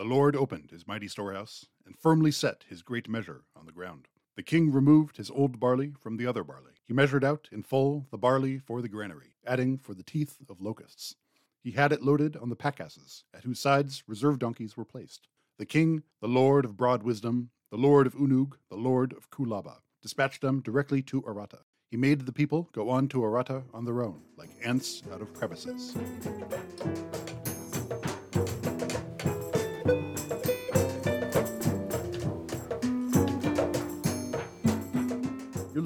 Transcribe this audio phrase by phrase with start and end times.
[0.00, 4.08] The Lord opened his mighty storehouse, and firmly set his great measure on the ground.
[4.34, 6.72] The king removed his old barley from the other barley.
[6.88, 10.58] He measured out in full the barley for the granary, adding for the teeth of
[10.58, 11.16] locusts.
[11.62, 15.28] He had it loaded on the pack asses, at whose sides reserve donkeys were placed.
[15.58, 19.80] The king, the lord of broad wisdom, the lord of Unug, the lord of Kulaba,
[20.00, 21.58] dispatched them directly to Aratta.
[21.90, 25.34] He made the people go on to Aratta on their own, like ants out of
[25.34, 25.94] crevices.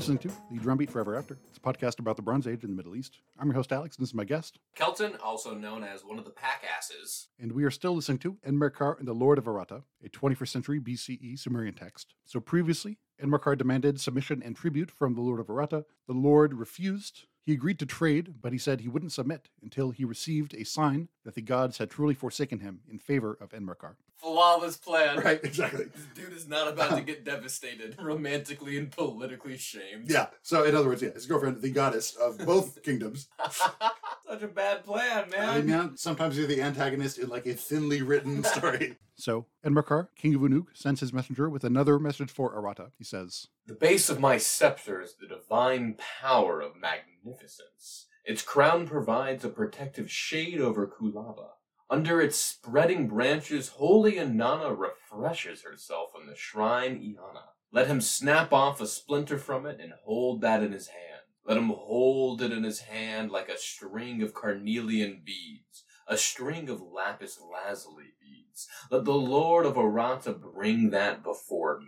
[0.04, 1.38] Listening to The Drumbeat Forever After.
[1.48, 3.20] It's a podcast about the Bronze Age in the Middle East.
[3.38, 4.58] I'm your host, Alex, and this is my guest.
[4.76, 7.28] Kelten, also known as one of the pack asses.
[7.40, 10.78] And we are still listening to Enmerkar and the Lord of Aratta, a 21st century
[10.78, 12.12] BCE Sumerian text.
[12.26, 15.84] So previously, Enmerkar demanded submission and tribute from the Lord of Aratta.
[16.06, 17.22] The Lord refused.
[17.44, 21.08] He agreed to trade, but he said he wouldn't submit until he received a sign
[21.24, 23.96] that the gods had truly forsaken him in favor of Enmerkar.
[24.16, 25.18] Flawless plan.
[25.18, 25.84] Right, exactly.
[25.84, 30.10] This dude is not about to get devastated, romantically and politically shamed.
[30.10, 30.28] Yeah.
[30.40, 33.28] So, in other words, yeah, his girlfriend, the goddess of both kingdoms.
[33.50, 35.66] Such a bad plan, I man.
[35.66, 38.96] mean, sometimes you're the antagonist in like a thinly written story.
[39.16, 42.90] So, Enmerkar, king of Unug, sends his messenger with another message for Aratta.
[42.98, 48.06] He says, The base of my scepter is the divine power of magnificence.
[48.24, 51.50] Its crown provides a protective shade over Kulaba.
[51.90, 57.44] Under its spreading branches, holy Inanna refreshes herself in the shrine Eanna.
[57.70, 61.22] Let him snap off a splinter from it and hold that in his hand.
[61.46, 66.70] Let him hold it in his hand like a string of carnelian beads, a string
[66.70, 68.43] of lapis lazuli beads.
[68.90, 71.86] Let the Lord of Aratta bring that before me.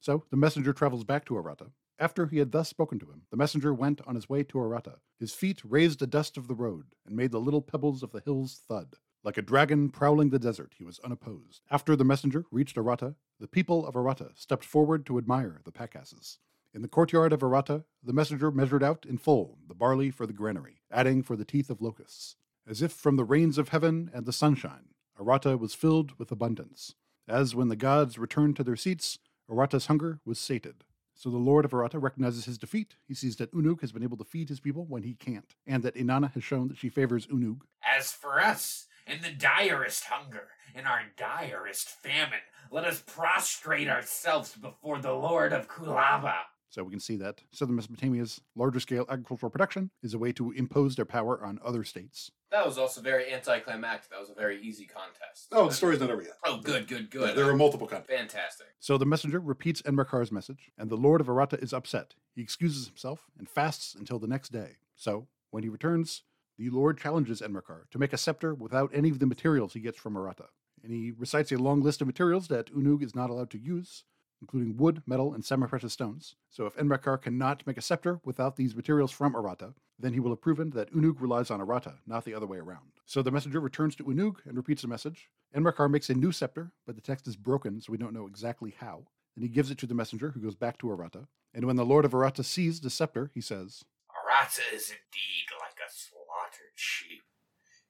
[0.00, 1.70] So the messenger travels back to Aratta.
[1.98, 4.98] After he had thus spoken to him, the messenger went on his way to Aratta.
[5.18, 8.20] His feet raised the dust of the road and made the little pebbles of the
[8.20, 8.94] hills thud.
[9.24, 11.62] Like a dragon prowling the desert, he was unopposed.
[11.70, 15.96] After the messenger reached Aratta, the people of Aratta stepped forward to admire the pack
[15.96, 16.38] asses.
[16.72, 20.32] In the courtyard of Aratta, the messenger measured out in full the barley for the
[20.32, 22.36] granary, adding for the teeth of locusts.
[22.66, 26.94] As if from the rains of heaven and the sunshine, Aratta was filled with abundance.
[27.26, 29.18] As when the gods returned to their seats,
[29.50, 30.84] Aratta's hunger was sated.
[31.14, 32.94] So the Lord of Aratta recognizes his defeat.
[33.08, 35.82] He sees that Unug has been able to feed his people when he can't, and
[35.82, 37.62] that Inanna has shown that she favors Unug.
[37.82, 42.38] As for us, in the direst hunger, in our direst famine,
[42.70, 46.34] let us prostrate ourselves before the Lord of Kulaba.
[46.70, 50.52] So we can see that southern Mesopotamia's larger scale agricultural production is a way to
[50.52, 52.30] impose their power on other states.
[52.50, 54.10] That was also very anticlimactic.
[54.10, 55.48] That was a very easy contest.
[55.52, 56.32] Oh, the story's not over yet.
[56.44, 57.36] Oh, good, good, good.
[57.36, 58.18] There are multiple countries.
[58.18, 58.68] Fantastic.
[58.80, 62.14] So the messenger repeats Enmerkar's message, and the Lord of Aratta is upset.
[62.34, 64.76] He excuses himself and fasts until the next day.
[64.96, 66.22] So, when he returns,
[66.56, 69.98] the Lord challenges Enmerkar to make a scepter without any of the materials he gets
[69.98, 70.46] from Aratta.
[70.82, 74.04] And he recites a long list of materials that Unug is not allowed to use,
[74.40, 76.36] including wood, metal, and semi precious stones.
[76.50, 80.30] So, if Enmerkar cannot make a scepter without these materials from Aratta, then he will
[80.30, 82.92] have proven that Unug relies on Aratta, not the other way around.
[83.04, 85.28] So the messenger returns to Unug and repeats the message.
[85.56, 88.74] Enmerkar makes a new scepter, but the text is broken, so we don't know exactly
[88.78, 89.06] how.
[89.34, 91.26] Then he gives it to the messenger, who goes back to Aratta.
[91.54, 95.78] And when the Lord of Aratta sees the scepter, he says, Aratta is indeed like
[95.84, 97.22] a slaughtered sheep.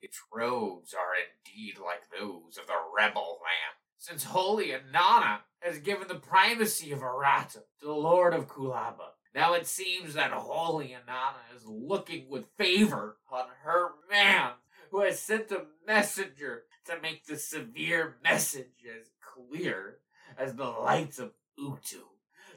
[0.01, 3.78] Its robes are indeed like those of the rebel lamb.
[4.01, 9.55] Since holy Inanna has given the primacy of Aratta to the Lord of Kulaba, now
[9.55, 14.53] it seems that holy Inanna is looking with favor on her man,
[14.93, 19.99] who has sent a messenger to make the severe message as clear
[20.39, 22.05] as the lights of Utu.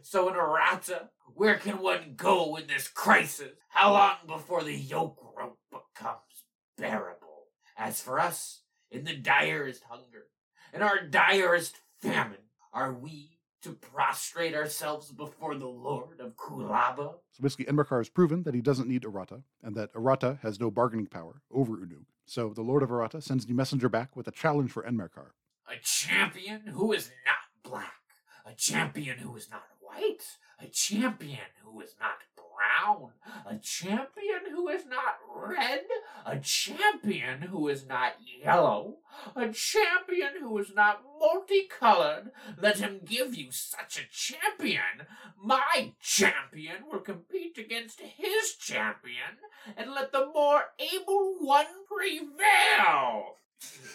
[0.04, 3.52] So in Aratta, where can one go in this crisis?
[3.70, 6.46] How long before the yoke rope becomes
[6.78, 7.48] bearable?
[7.76, 10.28] As for us, in the direst hunger,
[10.74, 12.38] in our direst famine,
[12.74, 17.16] are we to prostrate ourselves before the Lord of Kulaba?
[17.32, 20.72] So basically, Enmerkar has proven that he doesn't need Aratta, and that Aratta has no
[20.72, 22.06] bargaining power over Unug.
[22.26, 25.32] So the Lord of Aratta sends the messenger back with a challenge for Enmerkar.
[25.68, 27.94] A champion who is not black,
[28.46, 30.24] a champion who is not white,
[30.60, 32.18] a champion who is not
[32.62, 33.12] brown,
[33.46, 35.82] a champion who is not red,
[36.26, 38.14] a champion who is not
[38.44, 38.98] yellow,
[39.36, 42.32] a champion who is not multicolored.
[42.60, 45.08] Let him give you such a champion.
[45.42, 49.40] My champion will compete against his champion,
[49.76, 53.38] and let the more able one prevail.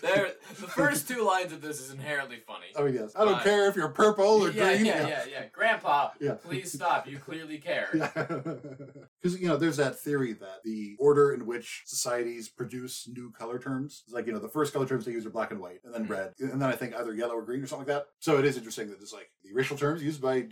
[0.03, 2.67] There, the first two lines of this is inherently funny.
[2.77, 3.45] Oh yes, I don't Fine.
[3.45, 4.87] care if you're purple or yeah, green.
[4.87, 5.43] yeah, yeah, yeah.
[5.53, 6.35] Grandpa, Yeah.
[6.35, 7.09] please stop.
[7.09, 7.89] You clearly care.
[7.93, 8.59] Because
[9.27, 13.59] Because, you know, there's that theory that the order in which societies produce new color
[13.59, 15.81] terms is like, you know, the first color terms they use are black and white,
[15.85, 16.11] and then Mhm.
[16.11, 18.09] red, and then I think either yellow or green or something like that.
[18.21, 20.49] So it is interesting that it's like the racial terms used by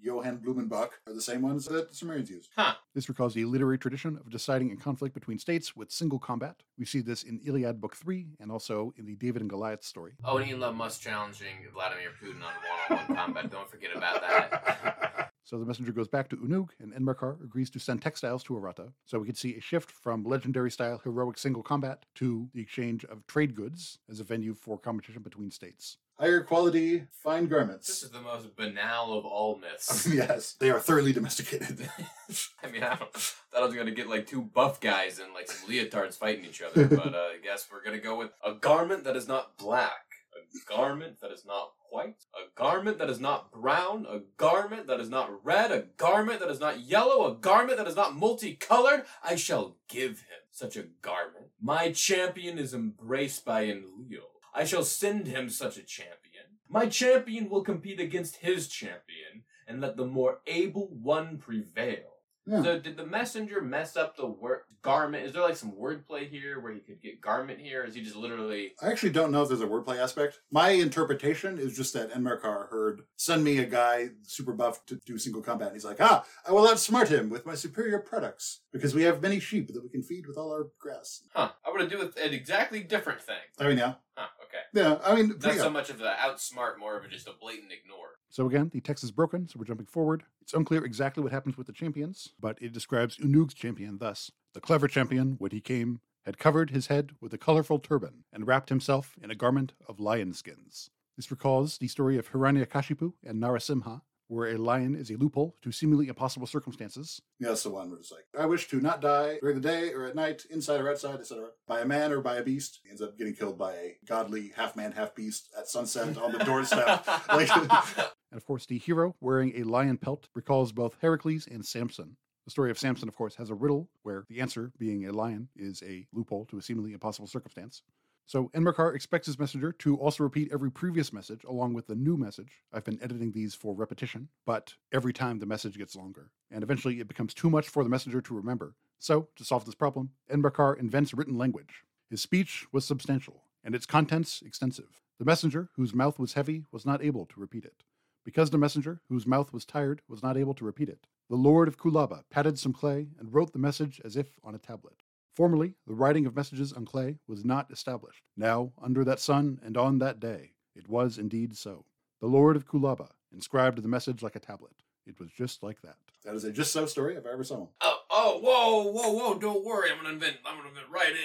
[0.00, 2.50] Johann Blumenbach are the same ones that the Sumerians used.
[2.94, 6.64] This recalls the literary tradition of deciding in conflict between states with single combat.
[6.76, 10.14] We see this in Iliad Book 3 and also in the David and Goliath story.
[10.24, 12.52] Oh, and Elon Musk challenging Vladimir Putin on
[12.90, 13.50] one-on-one combat.
[13.52, 15.32] Don't forget about that.
[15.46, 18.90] So the messenger goes back to Unug, and Enmerkar agrees to send textiles to Aratta.
[19.04, 23.04] So we can see a shift from legendary style heroic single combat to the exchange
[23.04, 25.98] of trade goods as a venue for competition between states.
[26.18, 27.86] Higher quality, fine garments.
[27.86, 30.08] This is the most banal of all myths.
[30.12, 31.88] yes, they are thoroughly domesticated.
[32.64, 35.48] I mean, I don't, thought I was gonna get like two buff guys and like
[35.48, 39.04] some leotards fighting each other, but uh, I guess we're gonna go with a garment
[39.04, 43.50] that is not black, a garment that is not white, a garment that is not
[43.50, 47.78] brown, a garment that is not red, a garment that is not yellow, a garment
[47.78, 49.06] that is not multicolored.
[49.24, 51.46] I shall give him such a garment.
[51.58, 54.28] My champion is embraced by Enlil.
[54.54, 56.44] I shall send him such a champion.
[56.68, 62.15] My champion will compete against his champion, and let the more able one prevail.
[62.46, 62.62] Yeah.
[62.62, 65.26] So did the messenger mess up the word garment?
[65.26, 67.82] Is there like some wordplay here where he could get garment here?
[67.82, 70.40] Or is he just literally I actually don't know if there's a wordplay aspect.
[70.50, 75.18] My interpretation is just that Enmerkar heard, send me a guy super buff to do
[75.18, 75.68] single combat.
[75.68, 79.20] And he's like, ah, I will outsmart him with my superior products because we have
[79.20, 81.22] many sheep that we can feed with all our grass.
[81.34, 81.50] Huh.
[81.64, 83.36] I would have to do with an exactly different thing.
[83.58, 83.96] There we go.
[84.14, 84.35] Huh, okay.
[84.76, 85.62] Yeah, I mean, Not yeah.
[85.62, 88.18] so much of the outsmart, more of a just a blatant ignore.
[88.28, 90.24] So again, the text is broken, so we're jumping forward.
[90.42, 94.30] It's unclear exactly what happens with the champions, but it describes Unug's champion thus.
[94.52, 98.46] The clever champion, when he came, had covered his head with a colorful turban and
[98.46, 100.90] wrapped himself in a garment of lion skins.
[101.16, 105.72] This recalls the story of Hiranyakashipu and Narasimha, where a lion is a loophole to
[105.72, 107.20] seemingly impossible circumstances.
[107.38, 109.92] Yeah, that's the one where it's like, I wish to not die during the day
[109.92, 112.80] or at night, inside or outside, etc., by a man or by a beast.
[112.82, 116.32] He ends up getting killed by a godly half man, half beast at sunset on
[116.32, 117.06] the doorstep.
[117.28, 122.16] Like- and of course, the hero wearing a lion pelt recalls both Heracles and Samson.
[122.44, 125.48] The story of Samson, of course, has a riddle where the answer, being a lion,
[125.56, 127.82] is a loophole to a seemingly impossible circumstance.
[128.28, 132.16] So Enmerkar expects his messenger to also repeat every previous message along with the new
[132.16, 132.60] message.
[132.72, 136.30] I've been editing these for repetition, but every time the message gets longer.
[136.50, 138.74] And eventually it becomes too much for the messenger to remember.
[138.98, 141.84] So, to solve this problem, Enmerkar invents written language.
[142.10, 145.02] His speech was substantial, and its contents extensive.
[145.18, 147.84] The messenger, whose mouth was heavy, was not able to repeat it.
[148.24, 151.68] Because the messenger, whose mouth was tired, was not able to repeat it, the Lord
[151.68, 155.02] of Kulaba patted some clay and wrote the message as if on a tablet.
[155.36, 158.22] Formerly, the writing of messages on clay was not established.
[158.38, 161.84] Now, under that sun and on that day, it was indeed so.
[162.22, 164.72] The Lord of Kulaba inscribed the message like a tablet.
[165.06, 165.96] It was just like that.
[166.24, 167.68] That is a just so story if I ever saw one.
[167.82, 169.38] Oh, oh, whoa, whoa, whoa!
[169.38, 170.38] Don't worry, I'm gonna invent.
[170.46, 171.16] I'm gonna invent writing.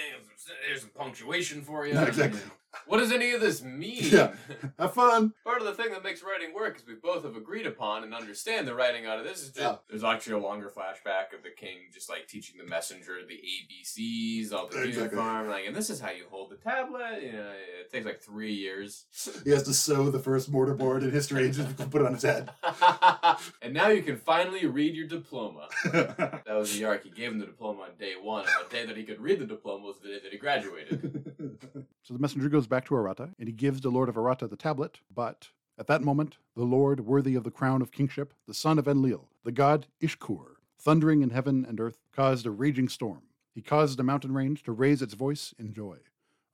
[0.66, 1.94] Here's some punctuation for you.
[1.94, 2.40] Not exactly.
[2.86, 3.98] What does any of this mean?
[4.00, 4.32] Yeah.
[4.78, 5.34] Have fun.
[5.44, 8.14] Part of the thing that makes writing work is we both have agreed upon and
[8.14, 9.76] understand the writing out of this is just Yeah.
[9.90, 14.52] there's actually a longer flashback of the king just like teaching the messenger the ABCs,
[14.54, 15.18] all the Exactly.
[15.18, 17.22] uniform, like, and this is how you hold the tablet.
[17.22, 19.04] You know, it takes like three years.
[19.44, 22.22] He has to sew the first mortarboard in history and just put it on his
[22.22, 22.50] head.
[23.62, 25.68] and now you can finally read your diploma.
[25.92, 27.04] That was the Yark.
[27.04, 29.38] He gave him the diploma on day one, and the day that he could read
[29.40, 31.30] the diploma was the day that he graduated.
[32.02, 34.56] so the messenger goes back to Aratta, and he gives the Lord of Aratta the
[34.56, 38.78] tablet, but at that moment, the Lord, worthy of the crown of kingship, the son
[38.78, 43.22] of Enlil, the god Ishkur, thundering in heaven and earth, caused a raging storm.
[43.54, 45.98] He caused a mountain range to raise its voice in joy.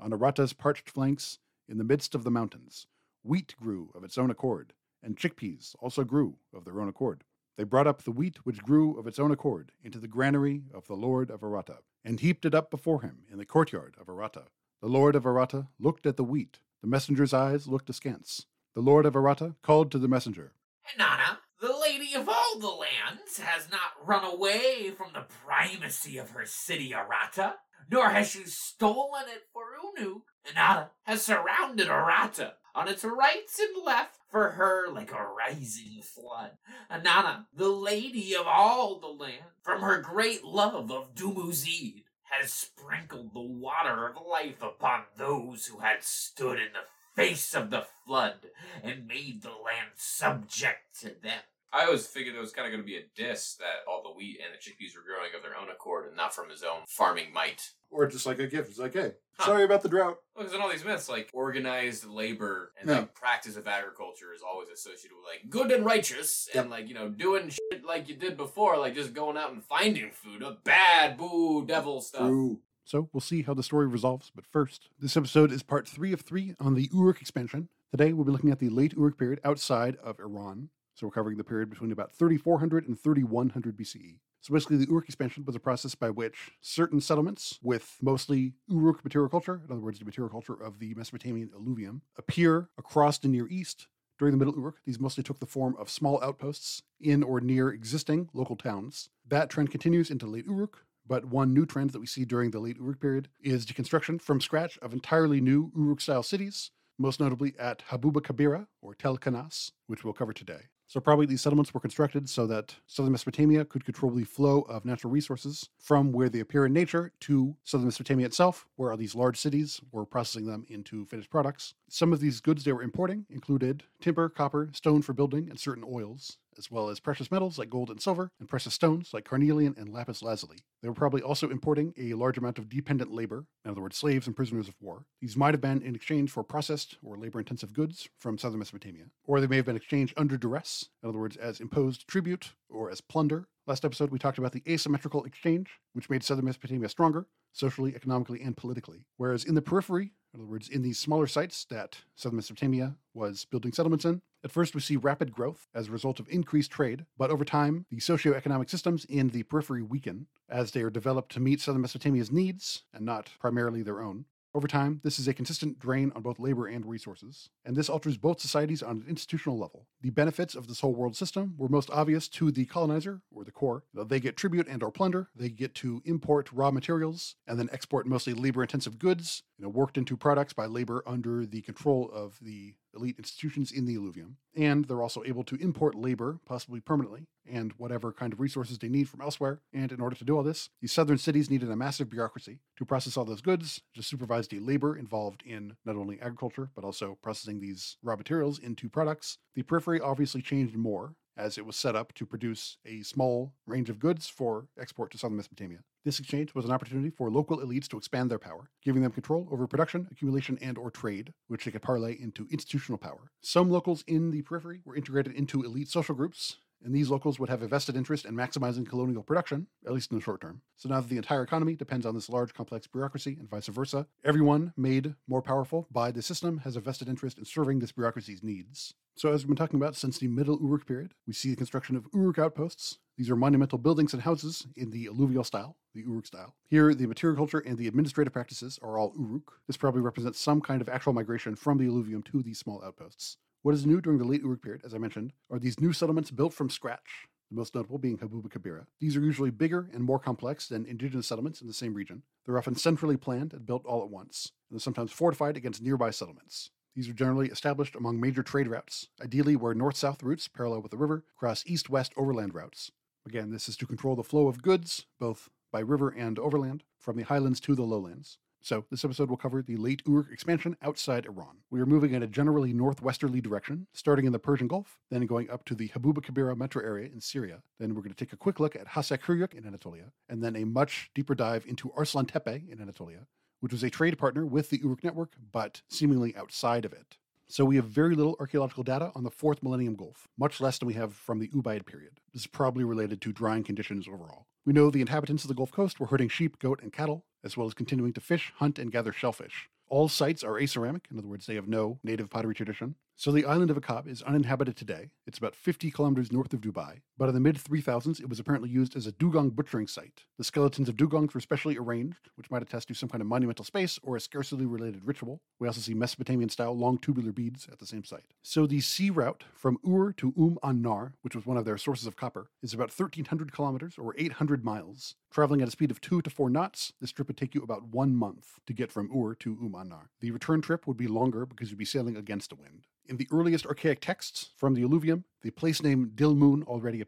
[0.01, 2.87] On Aratta's parched flanks, in the midst of the mountains,
[3.23, 7.25] wheat grew of its own accord, and chickpeas also grew of their own accord.
[7.57, 10.87] They brought up the wheat which grew of its own accord into the granary of
[10.87, 14.45] the Lord of Aratta, and heaped it up before him in the courtyard of Aratta.
[14.81, 16.59] The Lord of Aratta looked at the wheat.
[16.81, 18.47] The messenger's eyes looked askance.
[18.75, 20.55] The Lord of Aratta called to the messenger.
[20.97, 26.31] Inanna, the lady of all the lands, has not run away from the primacy of
[26.31, 27.57] her city Aratta,
[27.91, 30.23] nor has she stolen it for Unug.
[30.51, 36.53] Inanna has surrounded Aratta on its rights and left for her like a rising flood.
[36.91, 43.33] Inanna, the lady of all the land, from her great love of Dumuzid, has sprinkled
[43.33, 48.51] the water of life upon those who had stood in the face of the flood
[48.83, 51.43] and made the land subject to them.
[51.73, 54.11] I always figured it was kind of going to be a diss that all the
[54.11, 56.81] wheat and the chickpeas were growing of their own accord and not from his own
[56.89, 57.73] farming might.
[57.91, 58.71] Or just like a gift.
[58.71, 59.47] It's like, hey, Huh.
[59.47, 60.19] sorry about the drought.
[60.35, 62.97] Well, because in all these myths, like organized labor and Yeah.
[63.01, 66.95] like practice of agriculture is always associated with like good and righteous, and like you
[66.95, 70.53] know doing shit like you did before, like just going out and finding food, a
[70.65, 72.23] bad boo devil stuff.
[72.31, 72.61] Ooh.
[72.85, 74.33] So we'll see how the story resolves.
[74.35, 77.69] But first, this episode is part three of three on the Uruk expansion.
[77.91, 80.71] Today we'll be looking at the late Uruk period outside of Iran.
[80.99, 84.19] So we're covering the period between about 3400 and 3100 BCE.
[84.41, 89.05] So basically, the Uruk expansion was a process by which certain settlements with mostly Uruk
[89.05, 93.29] material culture, in other words, the material culture of the Mesopotamian alluvium, appear across the
[93.29, 93.87] Near East.
[94.19, 97.69] During the Middle Uruk, these mostly took the form of small outposts in or near
[97.69, 99.09] existing local towns.
[99.25, 102.59] That trend continues into late Uruk, but one new trend that we see during the
[102.59, 107.21] late Uruk period is the construction from scratch of entirely new Uruk style cities, most
[107.21, 110.63] notably at Habuba Kabira or Tel Kanas, which we'll cover today.
[110.89, 114.87] So, probably these settlements were constructed so that southern Mesopotamia could control the flow of
[114.87, 119.39] natural resources from where they appear in nature to southern Mesopotamia itself, where these large
[119.39, 121.75] cities were processing them into finished products.
[121.91, 125.85] Some of these goods they were importing included timber, copper, stone for building, and certain
[125.91, 129.75] oils, as well as precious metals like gold and silver, and precious stones like carnelian
[129.79, 130.59] and lapis lazuli.
[130.83, 134.27] They were probably also importing a large amount of dependent labor, in other words, slaves
[134.27, 135.07] and prisoners of war.
[135.23, 139.07] These might have been in exchange for processed or labor intensive goods from southern Mesopotamia,
[139.25, 142.91] or they may have been exchanged under duress, in other words, as imposed tribute or
[142.91, 143.49] as plunder.
[143.67, 148.41] Last episode, we talked about the asymmetrical exchange, which made southern Mesopotamia stronger, socially, economically,
[148.41, 149.05] and politically.
[149.17, 153.45] Whereas in the periphery, in other words, in these smaller sites that southern Mesopotamia was
[153.45, 157.07] building settlements in, at first we see rapid growth as a result of increased trade,
[157.17, 161.41] but over time, the socioeconomic systems in the periphery weaken as they are developed to
[161.41, 164.27] meet southern Mesopotamia's needs and not primarily their own.
[164.55, 168.17] Over time, this is a consistent drain on both labor and resources, and this alters
[168.17, 169.87] both societies on an institutional level.
[170.01, 173.53] The benefits of this whole world system were most obvious to the colonizer, or the
[173.53, 173.85] core.
[173.95, 178.07] They get tribute and or plunder, they get to import raw materials, and then export
[178.07, 182.75] mostly labor-intensive goods, you know, worked into products by labor under the control of the
[182.95, 184.37] elite institutions in the alluvium.
[184.57, 188.89] And they're also able to import labor, possibly permanently, and whatever kind of resources they
[188.89, 189.61] need from elsewhere.
[189.73, 192.85] And in order to do all this, these southern cities needed a massive bureaucracy to
[192.85, 197.19] process all those goods, to supervise the labor involved in not only agriculture, but also
[197.23, 199.39] processing these raw materials into products.
[199.55, 203.89] The periphery obviously changed more as it was set up to produce a small range
[203.89, 205.79] of goods for export to southern Mesopotamia.
[206.05, 209.49] This exchange was an opportunity for local elites to expand their power, giving them control
[209.51, 213.31] over production, accumulation, and or trade, which they could parlay into institutional power.
[213.41, 217.49] Some locals in the periphery were integrated into elite social groups, and these locals would
[217.49, 220.63] have a vested interest in maximizing colonial production, at least in the short term.
[220.77, 224.07] So now that the entire economy depends on this large, complex bureaucracy and vice versa,
[224.25, 228.43] everyone made more powerful by the system has a vested interest in serving this bureaucracy's
[228.43, 228.95] needs.
[229.19, 231.97] So, as we've been talking about since the Middle Uruk period, we see the construction
[231.97, 232.99] of Uruk outposts.
[233.17, 236.55] These are monumental buildings and houses in the alluvial style, the Uruk style.
[236.69, 239.55] Here, the material culture and the administrative practices are all Uruk.
[239.67, 243.39] This probably represents some kind of actual migration from the alluvium to these small outposts.
[243.63, 246.31] What is new during the late Uruk period, as I mentioned, are these new settlements
[246.31, 248.87] built from scratch, the most notable being Habuba Kabira.
[249.01, 252.23] These are usually bigger and more complex than indigenous settlements in the same region.
[252.47, 256.11] They're often centrally planned and built all at once, and they're sometimes fortified against nearby
[256.11, 256.71] settlements.
[256.99, 260.91] These are generally established among major trade routes, ideally where north south routes parallel with
[260.91, 262.91] the river cross east west overland routes.
[263.25, 267.17] Again, this is to control the flow of goods, both by river and overland, from
[267.17, 268.39] the highlands to the lowlands.
[268.63, 271.59] So, this episode will cover the late Uruk expansion outside Iran.
[271.71, 275.49] We are moving in a generally northwesterly direction, starting in the Persian Gulf, then going
[275.51, 277.63] up to the Habuba Kabira metro area in Syria.
[277.79, 280.65] Then we're going to take a quick look at Hassek in Anatolia, and then a
[280.65, 283.29] much deeper dive into Arslan Tepe in Anatolia,
[283.61, 287.17] which was a trade partner with the Uruk network, but seemingly outside of it.
[287.51, 290.87] So we have very little archaeological data on the fourth millennium Gulf, much less than
[290.87, 292.21] we have from the Ubaid period.
[292.35, 294.47] This is probably related to drying conditions overall.
[294.67, 297.57] We know the inhabitants of the Gulf Coast were herding sheep, goat, and cattle, as
[297.57, 299.71] well as continuing to fish, hunt, and gather shellfish.
[299.89, 302.97] All sites are aceramic, in other words, they have no native pottery tradition.
[303.17, 305.09] So the island of Akab is uninhabited today.
[305.27, 308.71] It's about 50 kilometers north of Dubai, but in the mid 3000s, it was apparently
[308.71, 310.25] used as a dugong butchering site.
[310.39, 313.65] The skeletons of dugongs were specially arranged, which might attest to some kind of monumental
[313.65, 315.43] space or a scarcity related ritual.
[315.59, 318.33] We also see Mesopotamian style long tubular beads at the same site.
[318.43, 321.77] So the sea route from Ur to Um an Nar, which was one of their
[321.77, 325.17] sources of copper, is about 1300 kilometers or 800 miles.
[325.33, 327.89] Traveling at a speed of 2 to 4 knots, this trip would take you about
[327.89, 330.11] one month to get from Ur to Um an Nar.
[330.21, 332.87] The return trip would be longer because you'd be sailing against a wind.
[333.09, 337.08] In the earliest archaic texts from the alluvium, the place name Dilmun already appears.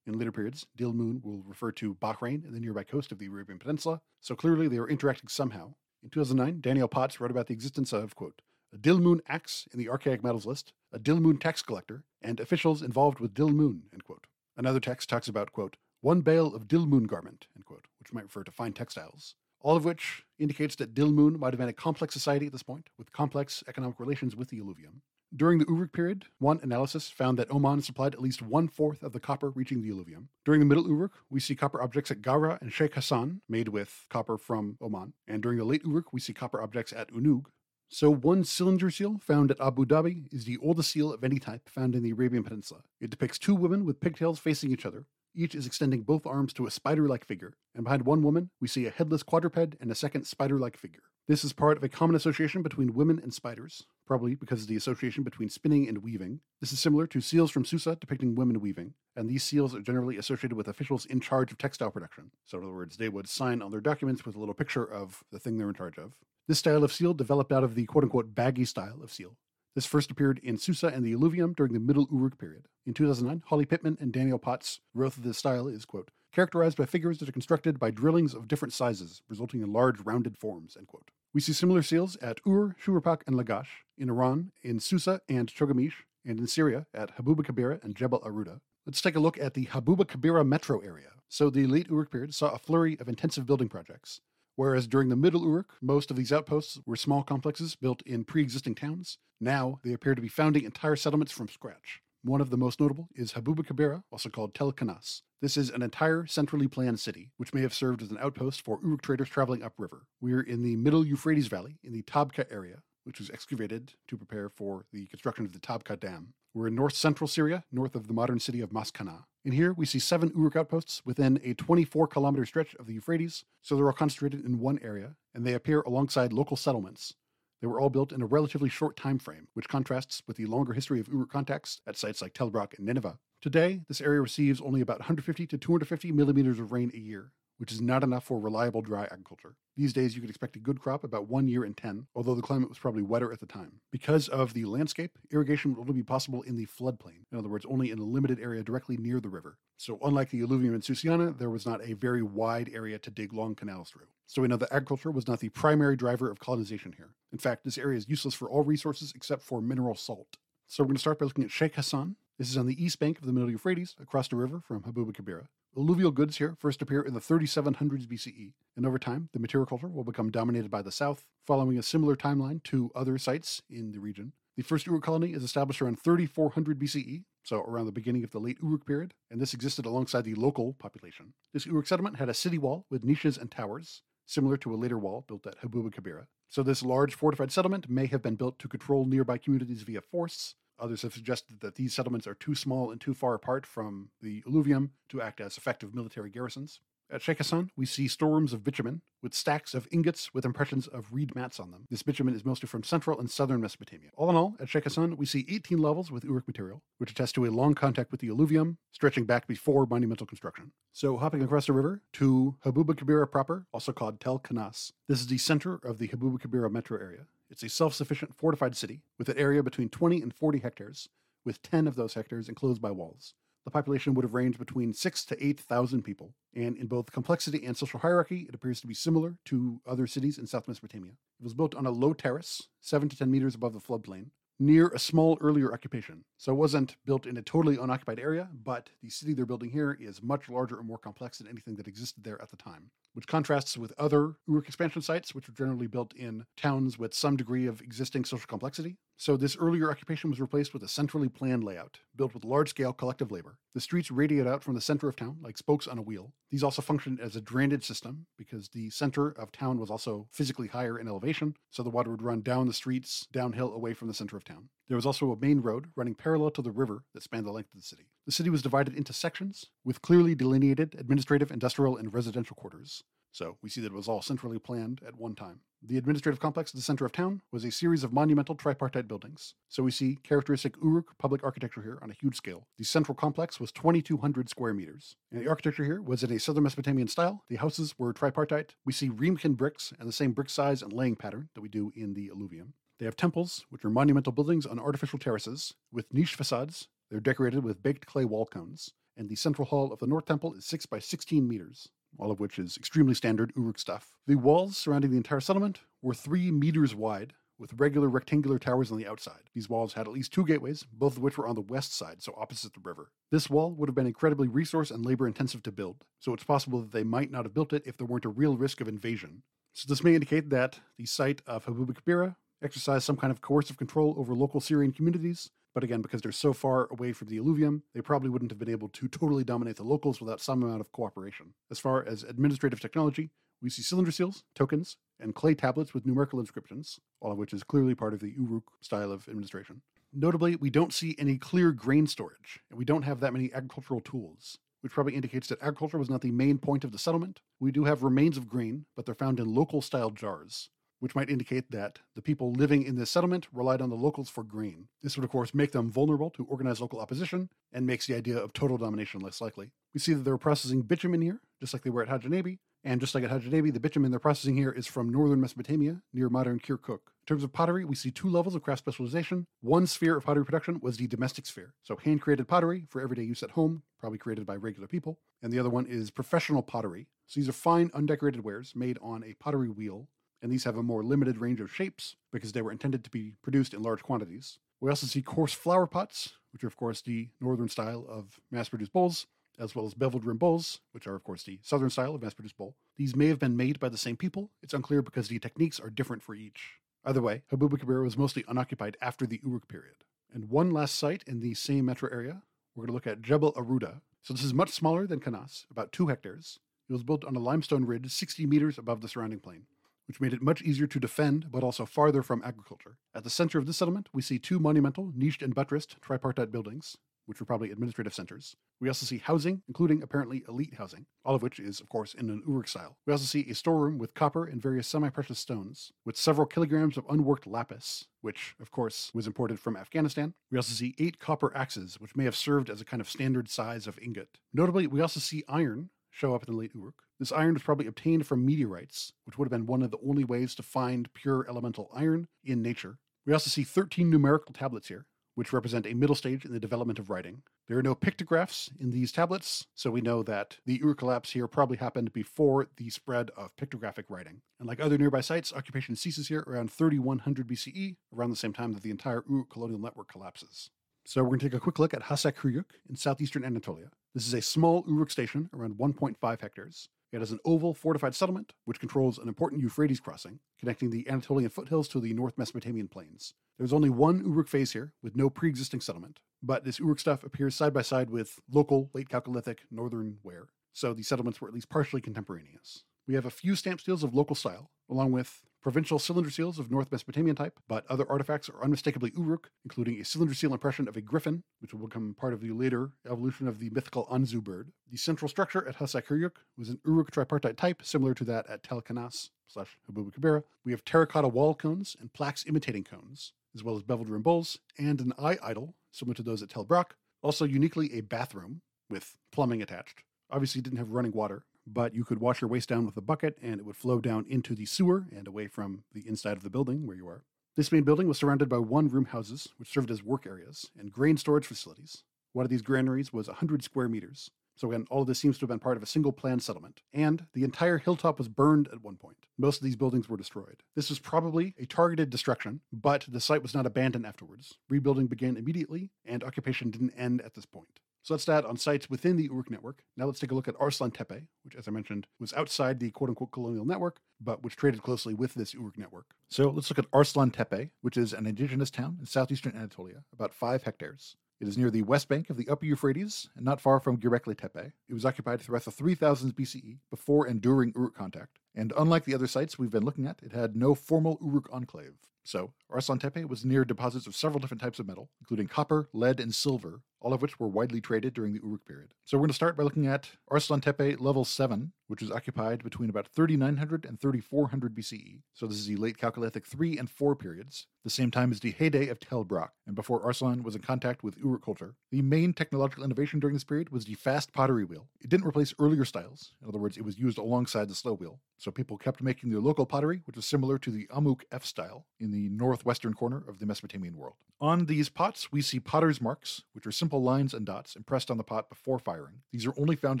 [0.06, 3.58] In later periods, Dilmun will refer to Bahrain and the nearby coast of the Arabian
[3.58, 5.74] Peninsula, so clearly they are interacting somehow.
[6.02, 8.42] In 2009, Daniel Potts wrote about the existence of, quote,
[8.74, 13.20] a Dilmun axe in the archaic metals list, a Dilmun tax collector, and officials involved
[13.20, 14.26] with Dilmun, end quote.
[14.56, 18.42] Another text talks about, quote, one bale of Dilmun garment, end quote, which might refer
[18.42, 19.36] to fine textiles.
[19.60, 22.88] All of which indicates that Dilmun might have been a complex society at this point,
[22.98, 25.02] with complex economic relations with the alluvium.
[25.34, 29.12] During the Uruk period, one analysis found that Oman supplied at least one fourth of
[29.14, 30.28] the copper reaching the alluvium.
[30.44, 34.04] During the Middle Uruk, we see copper objects at Gara and Sheikh Hassan, made with
[34.10, 35.14] copper from Oman.
[35.26, 37.46] And during the Late Uruk, we see copper objects at Unug.
[37.88, 41.66] So, one cylinder seal found at Abu Dhabi is the oldest seal of any type
[41.66, 42.82] found in the Arabian Peninsula.
[43.00, 45.06] It depicts two women with pigtails facing each other.
[45.34, 48.68] Each is extending both arms to a spider like figure, and behind one woman, we
[48.68, 51.04] see a headless quadruped and a second spider like figure.
[51.32, 54.76] This is part of a common association between women and spiders, probably because of the
[54.76, 56.40] association between spinning and weaving.
[56.60, 60.18] This is similar to seals from Susa depicting women weaving, and these seals are generally
[60.18, 62.32] associated with officials in charge of textile production.
[62.44, 65.24] So, in other words, they would sign on their documents with a little picture of
[65.32, 66.12] the thing they're in charge of.
[66.48, 69.38] This style of seal developed out of the quote unquote baggy style of seal.
[69.74, 72.68] This first appeared in Susa and the alluvium during the Middle Uruk period.
[72.84, 76.84] In 2009, Holly Pittman and Daniel Potts wrote that this style is, quote, characterized by
[76.84, 80.88] figures that are constructed by drillings of different sizes, resulting in large rounded forms, end
[80.88, 81.10] quote.
[81.34, 85.74] We see similar seals at Ur, Shuruppak, and Lagash, in Iran, in Susa and Chogha
[85.74, 88.60] Mish, and in Syria at Habuba Kabira and Jebel Aruda.
[88.84, 91.12] Let's take a look at the Habuba Kabira metro area.
[91.28, 94.20] So the late Uruk period saw a flurry of intensive building projects.
[94.56, 98.42] Whereas during the Middle Uruk, most of these outposts were small complexes built in pre
[98.42, 102.02] existing towns, now they appear to be founding entire settlements from scratch.
[102.24, 105.22] One of the most notable is Habuba Kabira, also called Tel Kanas.
[105.40, 108.78] This is an entire centrally planned city, which may have served as an outpost for
[108.84, 110.06] Uruk traders traveling upriver.
[110.20, 114.48] We're in the middle Euphrates Valley, in the Tabqa area, which was excavated to prepare
[114.48, 116.34] for the construction of the Tabqa Dam.
[116.54, 119.24] We're in north central Syria, north of the modern city of Maskana.
[119.44, 123.44] In here, we see seven Uruk outposts within a 24 kilometer stretch of the Euphrates,
[123.62, 127.14] so they're all concentrated in one area, and they appear alongside local settlements.
[127.62, 130.72] They were all built in a relatively short time frame, which contrasts with the longer
[130.72, 133.20] history of Uruk contacts at sites like Tel Brak and Nineveh.
[133.40, 137.30] Today, this area receives only about 150 to 250 millimeters of rain a year,
[137.62, 139.54] which is not enough for reliable dry agriculture.
[139.76, 142.42] These days, you could expect a good crop about one year in 10, although the
[142.42, 143.74] climate was probably wetter at the time.
[143.92, 147.64] Because of the landscape, irrigation would only be possible in the floodplain, in other words,
[147.68, 149.58] only in a limited area directly near the river.
[149.76, 153.32] So, unlike the alluvium in Susiana, there was not a very wide area to dig
[153.32, 154.08] long canals through.
[154.26, 157.14] So, we know that agriculture was not the primary driver of colonization here.
[157.30, 160.36] In fact, this area is useless for all resources except for mineral salt.
[160.66, 162.98] So, we're going to start by looking at Sheikh Hassan, this is on the east
[162.98, 165.46] bank of the Middle Euphrates, across the river from Habuba Kabira.
[165.74, 169.88] Alluvial goods here first appear in the 3700s BCE, and over time, the material culture
[169.88, 173.98] will become dominated by the south, following a similar timeline to other sites in the
[173.98, 174.34] region.
[174.54, 178.38] The first Uruk colony is established around 3400 BCE, so around the beginning of the
[178.38, 181.32] late Uruk period, and this existed alongside the local population.
[181.54, 184.98] This Uruk settlement had a city wall with niches and towers, similar to a later
[184.98, 186.26] wall built at Habuba Kabira.
[186.50, 190.54] So this large fortified settlement may have been built to control nearby communities via force,
[190.82, 194.42] Others have suggested that these settlements are too small and too far apart from the
[194.48, 196.80] alluvium to act as effective military garrisons.
[197.08, 201.12] At Sheikh Hassan, we see storerooms of bitumen with stacks of ingots with impressions of
[201.12, 201.86] reed mats on them.
[201.90, 204.08] This bitumen is mostly from central and southern Mesopotamia.
[204.16, 207.34] All in all, at Sheikh Hassan, we see 18 levels with Uruk material, which attest
[207.36, 210.72] to a long contact with the alluvium, stretching back before monumental construction.
[210.92, 214.92] So, hopping across the river to Habuba Kabira proper, also called Tel Kanas.
[215.06, 217.26] This is the center of the Habuba Kabira metro area.
[217.52, 221.10] It's a self sufficient fortified city with an area between 20 and 40 hectares,
[221.44, 223.34] with 10 of those hectares enclosed by walls.
[223.66, 227.76] The population would have ranged between 6 to 8,000 people, and in both complexity and
[227.76, 231.12] social hierarchy, it appears to be similar to other cities in South Mesopotamia.
[231.12, 234.88] It was built on a low terrace, 7 to 10 meters above the floodplain, near
[234.88, 236.24] a small earlier occupation.
[236.38, 239.96] So it wasn't built in a totally unoccupied area, but the city they're building here
[240.00, 243.26] is much larger and more complex than anything that existed there at the time which
[243.26, 247.66] contrasts with other Uruk expansion sites, which were generally built in towns with some degree
[247.66, 248.96] of existing social complexity.
[249.16, 252.92] So, this earlier occupation was replaced with a centrally planned layout, built with large scale
[252.92, 253.58] collective labor.
[253.74, 256.32] The streets radiate out from the center of town like spokes on a wheel.
[256.50, 260.68] These also functioned as a drainage system because the center of town was also physically
[260.68, 264.14] higher in elevation, so the water would run down the streets, downhill away from the
[264.14, 264.68] center of town.
[264.92, 267.72] There was also a main road running parallel to the river that spanned the length
[267.72, 268.10] of the city.
[268.26, 273.02] The city was divided into sections with clearly delineated administrative, industrial, and residential quarters.
[273.30, 275.60] So we see that it was all centrally planned at one time.
[275.82, 279.54] The administrative complex at the center of town was a series of monumental tripartite buildings.
[279.70, 282.66] So we see characteristic Uruk public architecture here on a huge scale.
[282.76, 285.16] The central complex was 2,200 square meters.
[285.30, 287.44] And the architecture here was in a southern Mesopotamian style.
[287.48, 288.74] The houses were tripartite.
[288.84, 291.90] We see Riemchen bricks and the same brick size and laying pattern that we do
[291.96, 292.74] in the alluvium.
[293.02, 296.86] They have temples, which are monumental buildings on artificial terraces, with niche facades.
[297.10, 298.92] They're decorated with baked clay wall cones.
[299.16, 302.38] And the central hall of the North Temple is 6 by 16 meters all of
[302.38, 304.12] which is extremely standard Uruk stuff.
[304.28, 308.98] The walls surrounding the entire settlement were three meters wide, with regular rectangular towers on
[308.98, 309.50] the outside.
[309.52, 312.22] These walls had at least two gateways, both of which were on the west side,
[312.22, 313.10] so opposite the river.
[313.32, 316.80] This wall would have been incredibly resource and labor intensive to build, so it's possible
[316.80, 319.42] that they might not have built it if there weren't a real risk of invasion.
[319.72, 323.76] So this may indicate that the site of Habuba Kabira exercised some kind of coercive
[323.76, 327.82] control over local Syrian communities, but again, because they're so far away from the alluvium,
[327.94, 330.92] they probably wouldn't have been able to totally dominate the locals without some amount of
[330.92, 331.54] cooperation.
[331.70, 333.30] As far as administrative technology,
[333.62, 337.62] we see cylinder seals, tokens, and clay tablets with numerical inscriptions, all of which is
[337.62, 339.82] clearly part of the Uruk style of administration.
[340.12, 344.00] Notably, we don't see any clear grain storage, and we don't have that many agricultural
[344.00, 347.40] tools, which probably indicates that agriculture was not the main point of the settlement.
[347.60, 350.68] We do have remains of grain, but they're found in local style jars,
[351.02, 354.44] which might indicate that the people living in this settlement relied on the locals for
[354.44, 354.86] grain.
[355.02, 358.36] This would, of course, make them vulnerable to organized local opposition and makes the idea
[358.36, 359.72] of total domination less likely.
[359.92, 363.00] We see that they were processing bitumen here, just like they were at Hacınebi, and
[363.00, 366.60] just like at Hacınebi, the bitumen they're processing here is from northern Mesopotamia, near modern
[366.60, 367.00] Kirkuk.
[367.22, 369.48] In terms of pottery, we see two levels of craft specialization.
[369.60, 373.24] One sphere of pottery production was the domestic sphere, so hand created pottery for everyday
[373.24, 375.18] use at home, probably created by regular people.
[375.42, 377.08] And the other one is professional pottery.
[377.26, 380.06] So these are fine, undecorated wares made on a pottery wheel,
[380.42, 383.34] and these have a more limited range of shapes because they were intended to be
[383.42, 384.58] produced in large quantities.
[384.80, 388.68] We also see coarse flower pots, which are, of course, the northern style of mass
[388.68, 389.26] produced bowls,
[389.58, 392.34] as well as beveled rim bowls, which are, of course, the southern style of mass
[392.34, 392.74] produced bowl.
[392.96, 394.50] These may have been made by the same people.
[394.62, 396.80] It's unclear because the techniques are different for each.
[397.04, 399.96] Either way, Habuba Kabir was mostly unoccupied after the Uruk period.
[400.34, 402.42] And one last site in the same metro area,
[402.74, 404.00] we're going to look at Jebel Aruda.
[404.22, 406.58] So this is much smaller than Kanas, about two hectares.
[406.88, 409.66] It was built on a limestone ridge 60 meters above the surrounding plain
[410.06, 412.96] which made it much easier to defend, but also farther from agriculture.
[413.14, 416.96] At the center of this settlement, we see two monumental, niched and buttressed tripartite buildings,
[417.26, 418.56] which were probably administrative centers.
[418.80, 422.28] We also see housing, including apparently elite housing, all of which is, of course, in
[422.30, 422.96] an Uruk style.
[423.06, 426.96] We also see a storeroom with copper and various semi precious stones, with several kilograms
[426.96, 430.34] of unworked lapis, which, of course, was imported from Afghanistan.
[430.50, 433.48] We also see eight copper axes, which may have served as a kind of standard
[433.48, 434.38] size of ingot.
[434.52, 437.02] Notably, we also see iron show up in the late Uruk.
[437.22, 440.24] This iron was probably obtained from meteorites, which would have been one of the only
[440.24, 442.98] ways to find pure elemental iron in nature.
[443.24, 445.06] We also see 13 numerical tablets here,
[445.36, 447.44] which represent a middle stage in the development of writing.
[447.68, 451.46] There are no pictographs in these tablets, so we know that the Ur collapse here
[451.46, 454.40] probably happened before the spread of pictographic writing.
[454.58, 458.72] And like other nearby sites, occupation ceases here around 3100 BCE, around the same time
[458.72, 460.70] that the entire Ur colonial network collapses.
[461.06, 463.90] So we're going to take a quick look at Hassek Höyük in southeastern Anatolia.
[464.12, 466.88] This is a small Uruk station, around 1.5 hectares.
[467.12, 471.50] It has an oval fortified settlement, which controls an important Euphrates crossing, connecting the Anatolian
[471.50, 473.34] foothills to the North Mesopotamian plains.
[473.58, 477.22] There's only one Uruk phase here, with no pre existing settlement, but this Uruk stuff
[477.22, 481.54] appears side by side with local late Chalcolithic northern ware, so the settlements were at
[481.54, 482.84] least partially contemporaneous.
[483.06, 486.70] We have a few stamp seals of local style, along with provincial cylinder seals of
[486.70, 490.96] North Mesopotamian type, but other artifacts are unmistakably Uruk, including a cylinder seal impression of
[490.96, 494.72] a griffin, which will become part of the later evolution of the mythical Anzu bird.
[494.90, 498.62] The central structure at Hassek Höyük was an Uruk tripartite type, similar to that at
[498.62, 500.42] Tel Kanas slash Habuba Kabira.
[500.64, 504.58] We have terracotta wall cones and plaques imitating cones, as well as beveled rim bowls,
[504.78, 506.94] and an eye idol, similar to those at Tel Brak.
[507.22, 510.02] Also, uniquely, a bathroom with plumbing attached.
[510.30, 513.38] Obviously, didn't have running water, but you could wash your waste down with a bucket
[513.42, 516.50] and it would flow down into the sewer and away from the inside of the
[516.50, 517.24] building where you are.
[517.54, 520.90] This main building was surrounded by one room houses, which served as work areas and
[520.90, 522.02] grain storage facilities.
[522.32, 524.30] One of these granaries was 100 square meters.
[524.56, 526.82] So, again, all of this seems to have been part of a single planned settlement.
[526.92, 529.16] And the entire hilltop was burned at one point.
[529.38, 530.62] Most of these buildings were destroyed.
[530.76, 534.58] This was probably a targeted destruction, but the site was not abandoned afterwards.
[534.68, 537.80] Rebuilding began immediately, and occupation didn't end at this point.
[538.02, 539.84] So that's that on sites within the Uruk network.
[539.96, 542.90] Now let's take a look at Arslan Tepe, which, as I mentioned, was outside the
[542.90, 546.06] quote unquote colonial network, but which traded closely with this Uruk network.
[546.28, 550.34] So let's look at Arslan Tepe, which is an indigenous town in southeastern Anatolia, about
[550.34, 551.16] five hectares.
[551.40, 554.38] It is near the west bank of the upper Euphrates and not far from Göbekli
[554.38, 554.72] Tepe.
[554.88, 558.38] It was occupied throughout the 3000s BCE, before and during Uruk contact.
[558.54, 561.94] And unlike the other sites we've been looking at, it had no formal Uruk enclave.
[562.22, 566.20] So, Arslan Tepe was near deposits of several different types of metal, including copper, lead,
[566.20, 568.94] and silver, all of which were widely traded during the Uruk period.
[569.04, 572.62] So we're going to start by looking at Arslan Tepe level 7, which was occupied
[572.62, 575.22] between about 3900 and 3400 BCE.
[575.34, 578.52] So this is the late Chalcolithic 3 and 4 periods, the same time as the
[578.52, 581.74] heyday of Tel Brak, and before Arslan was in contact with Uruk culture.
[581.90, 584.88] The main technological innovation during this period was the fast pottery wheel.
[585.00, 588.20] It didn't replace earlier styles, in other words, it was used alongside the slow wheel.
[588.38, 591.86] So people kept making their local pottery, which was similar to the Amuq F style
[592.00, 592.28] in the
[592.62, 594.14] northwestern corner of the Mesopotamian world.
[594.40, 598.18] On these pots, we see potter's marks, which are simple lines and dots impressed on
[598.18, 599.22] the pot before firing.
[599.32, 600.00] These are only found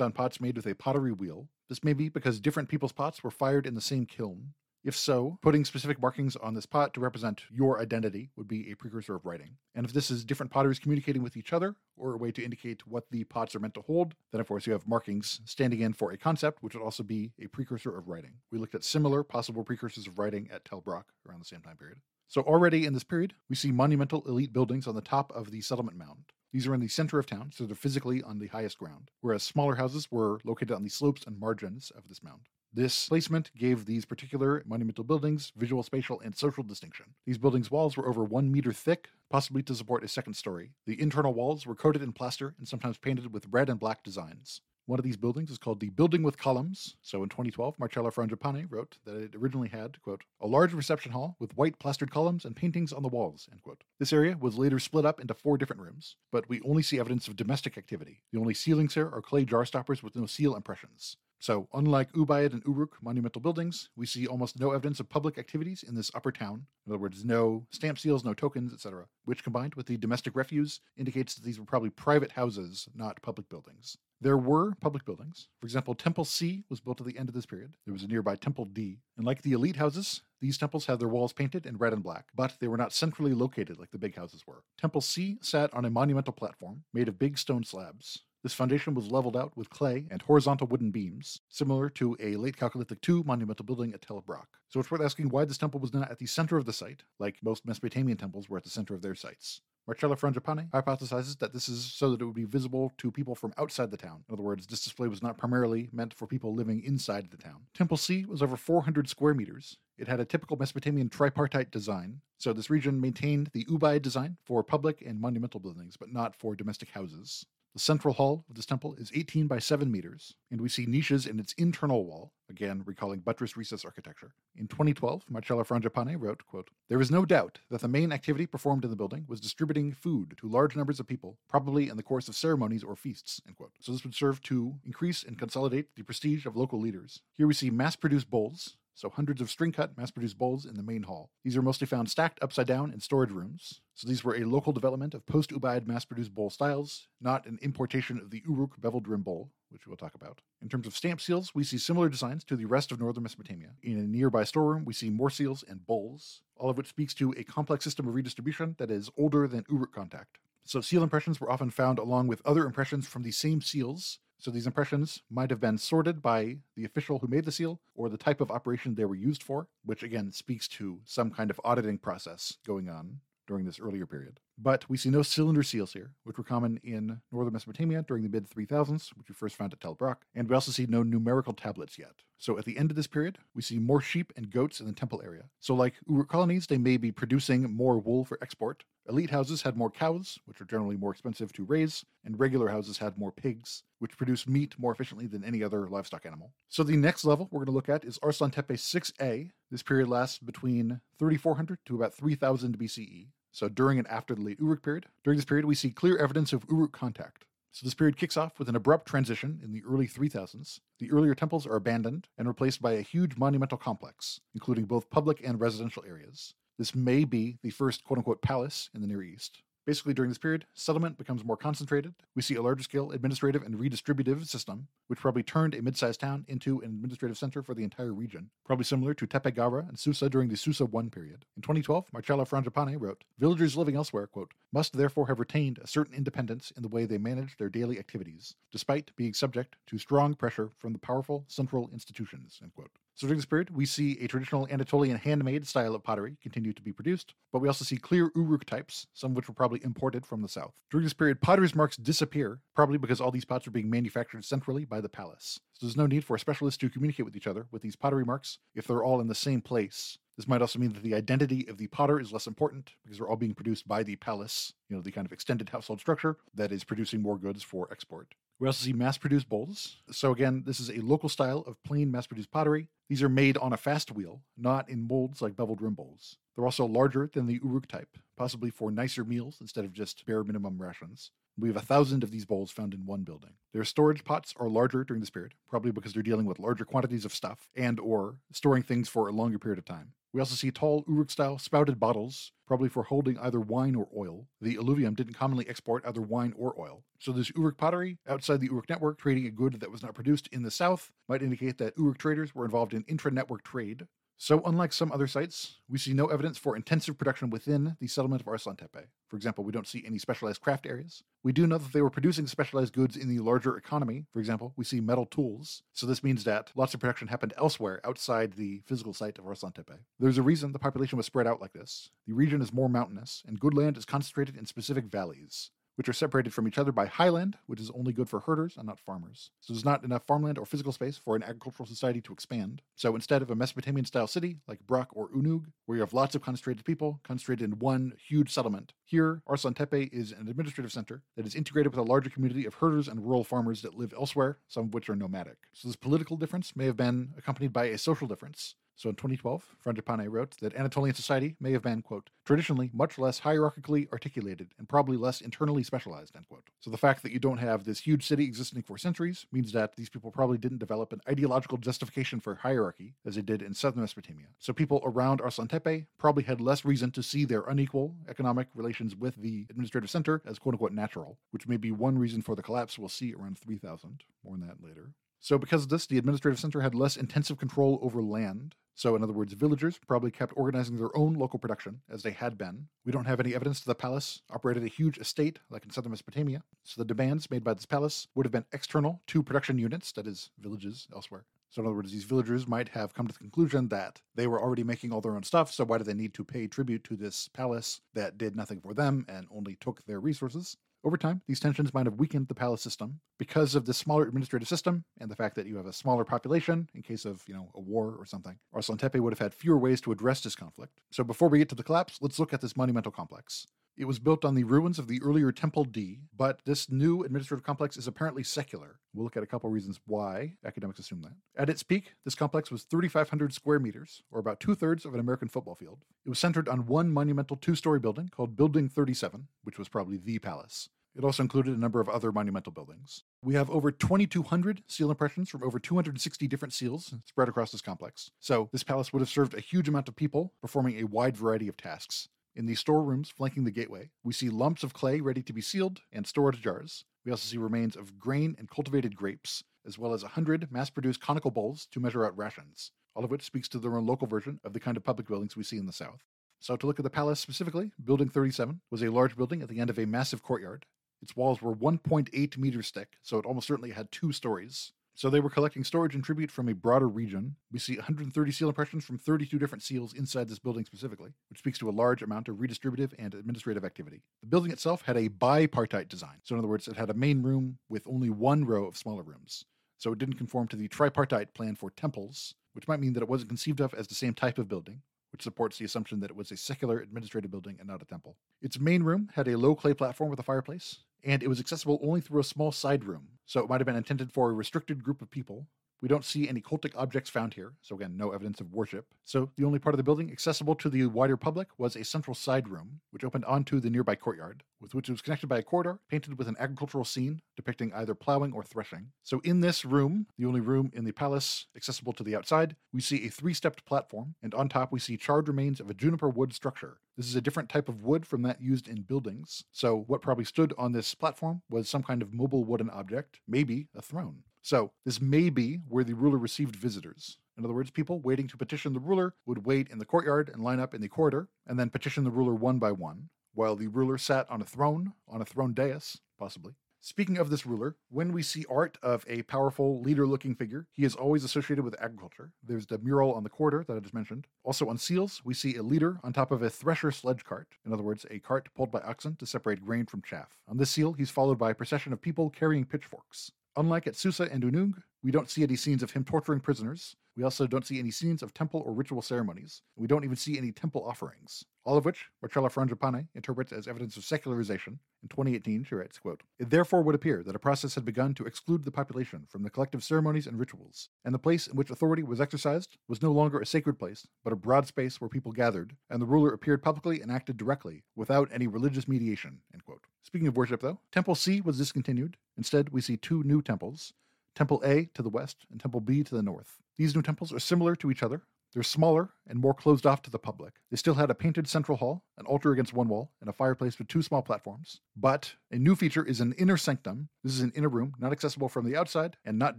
[0.00, 1.48] on pots made with a pottery wheel.
[1.68, 4.54] This may be because different people's pots were fired in the same kiln.
[4.84, 8.76] If so, putting specific markings on this pot to represent your identity would be a
[8.76, 9.56] precursor of writing.
[9.76, 12.84] And if this is different potteries communicating with each other, or a way to indicate
[12.86, 15.92] what the pots are meant to hold, then of course you have markings standing in
[15.92, 18.32] for a concept, which would also be a precursor of writing.
[18.50, 21.76] We looked at similar possible precursors of writing at Tel Brak around the same time
[21.76, 21.98] period.
[22.32, 25.60] So already in this period, we see monumental elite buildings on the top of the
[25.60, 26.32] settlement mound.
[26.50, 29.42] These are in the center of town, so they're physically on the highest ground, whereas
[29.42, 32.48] smaller houses were located on the slopes and margins of this mound.
[32.72, 37.04] This placement gave these particular monumental buildings visual, spatial, and social distinction.
[37.26, 40.70] These buildings' walls were over one meter thick, possibly to support a second story.
[40.86, 44.62] The internal walls were coated in plaster and sometimes painted with red and black designs.
[44.92, 46.96] One of these buildings is called the Building with Columns.
[47.00, 51.34] So in 2012, Marcello Frangipane wrote that it originally had, quote, a large reception hall
[51.38, 53.84] with white plastered columns and paintings on the walls, end quote.
[53.98, 57.26] This area was later split up into four different rooms, but we only see evidence
[57.26, 58.20] of domestic activity.
[58.34, 61.16] The only sealings here are clay jar stoppers with no seal impressions.
[61.42, 65.82] So, unlike Ubaid and Uruk monumental buildings, we see almost no evidence of public activities
[65.82, 66.66] in this upper town.
[66.86, 70.78] In other words, no stamp seals, no tokens, etc., which combined with the domestic refuse
[70.96, 73.96] indicates that these were probably private houses, not public buildings.
[74.20, 75.48] There were public buildings.
[75.58, 77.74] For example, Temple C was built at the end of this period.
[77.86, 79.00] There was a nearby Temple D.
[79.16, 82.26] And like the elite houses, these temples had their walls painted in red and black,
[82.36, 84.62] but they were not centrally located like the big houses were.
[84.80, 88.22] Temple C sat on a monumental platform made of big stone slabs.
[88.42, 92.56] This foundation was leveled out with clay and horizontal wooden beams, similar to a late
[92.56, 94.48] Chalcolithic II monumental building at Tel Brak.
[94.68, 97.04] So it's worth asking why this temple was not at the center of the site,
[97.20, 99.60] like most Mesopotamian temples were at the center of their sites.
[99.86, 103.52] Marcello Frangipane hypothesizes that this is so that it would be visible to people from
[103.58, 104.24] outside the town.
[104.28, 107.62] In other words, this display was not primarily meant for people living inside the town.
[107.74, 109.78] Temple C was over 400 square meters.
[109.98, 114.64] It had a typical Mesopotamian tripartite design, so this region maintained the Ubaid design for
[114.64, 117.46] public and monumental buildings, but not for domestic houses.
[117.74, 121.26] The central hall of this temple is 18 by 7 meters, and we see niches
[121.26, 124.34] in its internal wall, again recalling buttress recess architecture.
[124.54, 128.84] In 2012, Marcello Frangipane wrote, quote, There is no doubt that the main activity performed
[128.84, 132.28] in the building was distributing food to large numbers of people, probably in the course
[132.28, 133.72] of ceremonies or feasts, end quote.
[133.80, 137.22] So this would serve to increase and consolidate the prestige of local leaders.
[137.32, 140.82] Here we see mass-produced bowls, so hundreds of string cut, mass produced bowls in the
[140.82, 141.30] main hall.
[141.44, 143.80] These are mostly found stacked upside down in storage rooms.
[143.94, 147.58] So these were a local development of post Ubaid mass produced bowl styles, not an
[147.62, 150.40] importation of the Uruk beveled rim bowl, which we'll talk about.
[150.60, 153.70] In terms of stamp seals, we see similar designs to the rest of northern Mesopotamia.
[153.82, 157.34] In a nearby storeroom, we see more seals and bowls, all of which speaks to
[157.36, 160.38] a complex system of redistribution that is older than Uruk contact.
[160.64, 164.50] So seal impressions were often found along with other impressions from the same seals so
[164.50, 168.18] these impressions might have been sorted by the official who made the seal or the
[168.18, 171.96] type of operation they were used for, which again speaks to some kind of auditing
[171.96, 174.40] process going on during this earlier period.
[174.58, 178.28] But we see no cylinder seals here, which were common in northern Mesopotamia during the
[178.28, 181.52] mid 3000s, which we first found at Tel Brak, and we also see no numerical
[181.52, 182.22] tablets yet.
[182.38, 184.92] So at the end of this period, we see more sheep and goats in the
[184.92, 185.44] temple area.
[185.60, 188.84] So, like Uruk colonies, they may be producing more wool for export.
[189.08, 192.98] Elite houses had more cows, which are generally more expensive to raise, and regular houses
[192.98, 196.52] had more pigs, which produce meat more efficiently than any other livestock animal.
[196.68, 199.50] So, the next level we're going to look at is Arslan Tepe 6a.
[199.70, 204.58] This period lasts between 3400 to about 3000 BCE so during and after the late
[204.58, 205.06] Uruk period.
[205.22, 207.44] During this period, we see clear evidence of Uruk contact.
[207.70, 210.80] So this period kicks off with an abrupt transition in the early 3000s.
[210.98, 215.40] The earlier temples are abandoned and replaced by a huge monumental complex, including both public
[215.42, 216.54] and residential areas.
[216.78, 219.62] This may be the first quote unquote palace in the Near East.
[219.84, 222.14] Basically, during this period, settlement becomes more concentrated.
[222.36, 226.20] We see a larger scale administrative and redistributive system, which probably turned a mid sized
[226.20, 229.98] town into an administrative center for the entire region, probably similar to Tepe Gawra and
[229.98, 231.46] Susa during the Susa I period.
[231.56, 236.14] In 2012, Marcello Frangipane wrote Villagers living elsewhere, quote, must therefore have retained a certain
[236.14, 240.70] independence in the way they manage their daily activities, despite being subject to strong pressure
[240.78, 242.90] from the powerful central institutions, end quote.
[243.14, 246.82] So during this period, we see a traditional Anatolian handmade style of pottery continue to
[246.82, 250.24] be produced, but we also see clear Uruk types, some of which were probably imported
[250.24, 250.72] from the south.
[250.90, 254.84] During this period, pottery's marks disappear, probably because all these pots are being manufactured centrally
[254.84, 255.60] by the palace.
[255.74, 258.58] So there's no need for specialists to communicate with each other with these pottery marks
[258.74, 260.18] if they're all in the same place.
[260.36, 263.28] This might also mean that the identity of the potter is less important because they're
[263.28, 266.72] all being produced by the palace, you know, the kind of extended household structure that
[266.72, 268.34] is producing more goods for export.
[268.62, 269.96] We also see mass produced bowls.
[270.12, 272.86] So, again, this is a local style of plain mass produced pottery.
[273.08, 276.38] These are made on a fast wheel, not in molds like beveled rim bowls.
[276.54, 280.44] They're also larger than the Uruk type, possibly for nicer meals instead of just bare
[280.44, 281.32] minimum rations.
[281.58, 283.54] We have a thousand of these bowls found in one building.
[283.72, 287.24] Their storage pots are larger during this period, probably because they're dealing with larger quantities
[287.24, 290.12] of stuff and or storing things for a longer period of time.
[290.32, 294.46] We also see tall Uruk-style spouted bottles, probably for holding either wine or oil.
[294.62, 297.04] The alluvium didn't commonly export either wine or oil.
[297.18, 300.48] So this Uruk pottery outside the Uruk network trading a good that was not produced
[300.50, 304.06] in the south might indicate that Uruk traders were involved in intra-network trade.
[304.42, 308.42] So, unlike some other sites, we see no evidence for intensive production within the settlement
[308.42, 309.06] of Arslan Tepe.
[309.28, 311.22] For example, we don't see any specialized craft areas.
[311.44, 314.26] We do know that they were producing specialized goods in the larger economy.
[314.32, 315.84] For example, we see metal tools.
[315.92, 319.74] So, this means that lots of production happened elsewhere outside the physical site of Arslan
[319.74, 320.00] Tepe.
[320.18, 322.10] There's a reason the population was spread out like this.
[322.26, 326.12] The region is more mountainous, and good land is concentrated in specific valleys which are
[326.12, 329.50] separated from each other by highland, which is only good for herders and not farmers.
[329.60, 332.82] So there's not enough farmland or physical space for an agricultural society to expand.
[332.96, 336.34] So instead of a Mesopotamian style city like Brak or Unug, where you have lots
[336.34, 341.22] of concentrated people concentrated in one huge settlement, here Arslan Tepe is an administrative center
[341.36, 344.58] that is integrated with a larger community of herders and rural farmers that live elsewhere,
[344.68, 345.58] some of which are nomadic.
[345.72, 349.74] So this political difference may have been accompanied by a social difference, so in 2012,
[349.84, 354.88] Frangipane wrote that Anatolian society may have been, quote, traditionally much less hierarchically articulated and
[354.88, 356.68] probably less internally specialized, end quote.
[356.78, 359.96] So the fact that you don't have this huge city existing for centuries means that
[359.96, 364.02] these people probably didn't develop an ideological justification for hierarchy as they did in southern
[364.02, 364.46] Mesopotamia.
[364.60, 369.16] So people around Arslan Tepe probably had less reason to see their unequal economic relations
[369.16, 372.62] with the administrative center as quote unquote natural, which may be one reason for the
[372.62, 374.22] collapse we'll see around 3000.
[374.44, 375.10] More on that later.
[375.44, 378.76] So, because of this, the administrative center had less intensive control over land.
[378.94, 382.56] So, in other words, villagers probably kept organizing their own local production as they had
[382.56, 382.86] been.
[383.04, 386.12] We don't have any evidence that the palace operated a huge estate like in southern
[386.12, 386.62] Mesopotamia.
[386.84, 390.28] So, the demands made by this palace would have been external to production units, that
[390.28, 391.44] is, villages elsewhere.
[391.70, 394.62] So, in other words, these villagers might have come to the conclusion that they were
[394.62, 397.16] already making all their own stuff, so why do they need to pay tribute to
[397.16, 400.76] this palace that did nothing for them and only took their resources?
[401.04, 404.68] Over time, these tensions might have weakened the palace system because of the smaller administrative
[404.68, 407.70] system and the fact that you have a smaller population in case of, you know,
[407.74, 408.56] a war or something.
[408.72, 411.00] Arslan Tepe would have had fewer ways to address this conflict.
[411.10, 413.66] So before we get to the collapse, let's look at this monumental complex.
[413.94, 417.64] It was built on the ruins of the earlier Temple D, but this new administrative
[417.64, 418.98] complex is apparently secular.
[419.12, 421.34] We'll look at a couple reasons why academics assume that.
[421.60, 425.20] At its peak, this complex was 3,500 square meters, or about two thirds of an
[425.20, 426.04] American football field.
[426.24, 430.16] It was centered on one monumental two story building called Building 37, which was probably
[430.16, 430.88] the palace.
[431.14, 433.24] It also included a number of other monumental buildings.
[433.42, 438.30] We have over 2,200 seal impressions from over 260 different seals spread across this complex.
[438.40, 441.68] So, this palace would have served a huge amount of people, performing a wide variety
[441.68, 442.28] of tasks.
[442.54, 446.02] In the storerooms flanking the gateway, we see lumps of clay ready to be sealed
[446.12, 447.06] and storage jars.
[447.24, 451.22] We also see remains of grain and cultivated grapes, as well as 100 mass produced
[451.22, 454.60] conical bowls to measure out rations, all of which speaks to their own local version
[454.64, 456.20] of the kind of public buildings we see in the South.
[456.60, 459.80] So, to look at the palace specifically, Building 37 was a large building at the
[459.80, 460.84] end of a massive courtyard.
[461.22, 464.92] Its walls were 1.8 meters thick, so it almost certainly had two stories.
[465.14, 467.56] So they were collecting storage and tribute from a broader region.
[467.70, 471.78] We see 130 seal impressions from 32 different seals inside this building specifically, which speaks
[471.80, 474.22] to a large amount of redistributive and administrative activity.
[474.40, 476.36] The building itself had a bipartite design.
[476.44, 479.22] So, in other words, it had a main room with only one row of smaller
[479.22, 479.64] rooms.
[479.98, 483.28] So, it didn't conform to the tripartite plan for temples, which might mean that it
[483.28, 486.36] wasn't conceived of as the same type of building, which supports the assumption that it
[486.36, 488.36] was a secular administrative building and not a temple.
[488.62, 492.00] Its main room had a low clay platform with a fireplace, and it was accessible
[492.02, 495.02] only through a small side room, so it might have been intended for a restricted
[495.02, 495.66] group of people.
[496.00, 499.06] We don't see any cultic objects found here, so again, no evidence of worship.
[499.24, 502.34] So the only part of the building accessible to the wider public was a central
[502.34, 505.62] side room, which opened onto the nearby courtyard, with which it was connected by a
[505.62, 509.12] corridor painted with an agricultural scene depicting either plowing or threshing.
[509.22, 513.00] So in this room, the only room in the palace accessible to the outside, we
[513.00, 516.52] see a three-stepped platform, and on top we see charred remains of a juniper wood
[516.52, 516.98] structure.
[517.16, 519.64] This is a different type of wood from that used in buildings.
[519.70, 523.88] So what probably stood on this platform was some kind of mobile wooden object, maybe
[523.94, 524.44] a throne.
[524.64, 527.36] So, this may be where the ruler received visitors.
[527.58, 530.62] In other words, people waiting to petition the ruler would wait in the courtyard and
[530.62, 533.88] line up in the corridor, and then petition the ruler one by one, while the
[533.88, 536.74] ruler sat on a throne, on a throne dais, possibly.
[537.04, 541.02] Speaking of this ruler, when we see art of a powerful leader looking figure, he
[541.04, 542.52] is always associated with agriculture.
[542.62, 544.46] There's the mural on the corridor that I just mentioned.
[544.62, 547.66] Also on seals, we see a leader on top of a thresher sledge cart.
[547.84, 550.56] In other words, a cart pulled by oxen to separate grain from chaff.
[550.68, 553.50] On this seal, he's followed by a procession of people carrying pitchforks.
[553.76, 557.16] Unlike at Susa and Unug, we don't see any scenes of him torturing prisoners.
[557.36, 559.82] We also don't see any scenes of temple or ritual ceremonies.
[559.96, 561.64] We don't even see any temple offerings.
[561.84, 564.98] All of which Marcella Frangipane interprets as evidence of secularization.
[565.22, 568.44] In 2018, she writes, quote, It therefore would appear that a process had begun to
[568.44, 572.22] exclude the population from the collective ceremonies and rituals, and the place in which authority
[572.22, 575.96] was exercised was no longer a sacred place, but a broad space where people gathered,
[576.10, 579.60] and the ruler appeared publicly and acted directly, without any religious mediation.
[579.72, 580.04] End quote.
[580.22, 582.36] Speaking of worship, though, Temple C was discontinued.
[582.56, 584.12] Instead, we see two new temples
[584.54, 586.81] Temple A to the west and Temple B to the north.
[586.98, 590.30] These new temples are similar to each other, They're smaller and more closed off to
[590.30, 590.74] the public.
[590.90, 593.98] They still had a painted central hall, an altar against one wall, and a fireplace
[593.98, 595.00] with two small platforms.
[595.14, 597.28] But a new feature is an inner sanctum.
[597.44, 599.78] This is an inner room, not accessible from the outside and not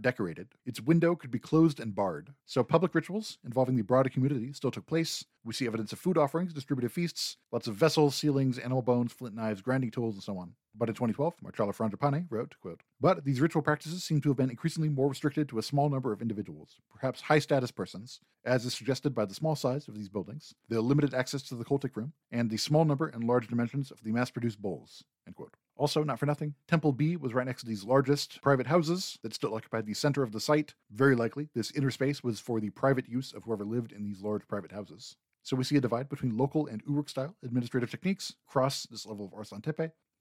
[0.00, 0.48] decorated.
[0.64, 2.32] Its window could be closed and barred.
[2.46, 5.24] So public rituals involving the broader community still took place.
[5.44, 9.34] We see evidence of food offerings, distributed feasts, lots of vessels, sealings, animal bones, flint
[9.34, 10.54] knives, grinding tools, and so on.
[10.74, 14.50] But in 2012, Marcella Frangipane wrote, quote, But these ritual practices seem to have been
[14.50, 18.74] increasingly more restricted to a small number of individuals, perhaps high status persons, as is
[18.74, 22.14] suggested by the small size of these buildings, the limited access to the cultic room,
[22.32, 25.04] and the small number and large dimensions of the mass produced bowls.
[25.26, 25.54] End quote.
[25.76, 29.34] Also, not for nothing, Temple B was right next to these largest private houses that
[29.34, 30.74] still occupied the center of the site.
[30.90, 34.22] Very likely, this inner space was for the private use of whoever lived in these
[34.22, 35.16] large private houses.
[35.44, 39.26] So we see a divide between local and Uruk style administrative techniques across this level
[39.26, 39.62] of Arslan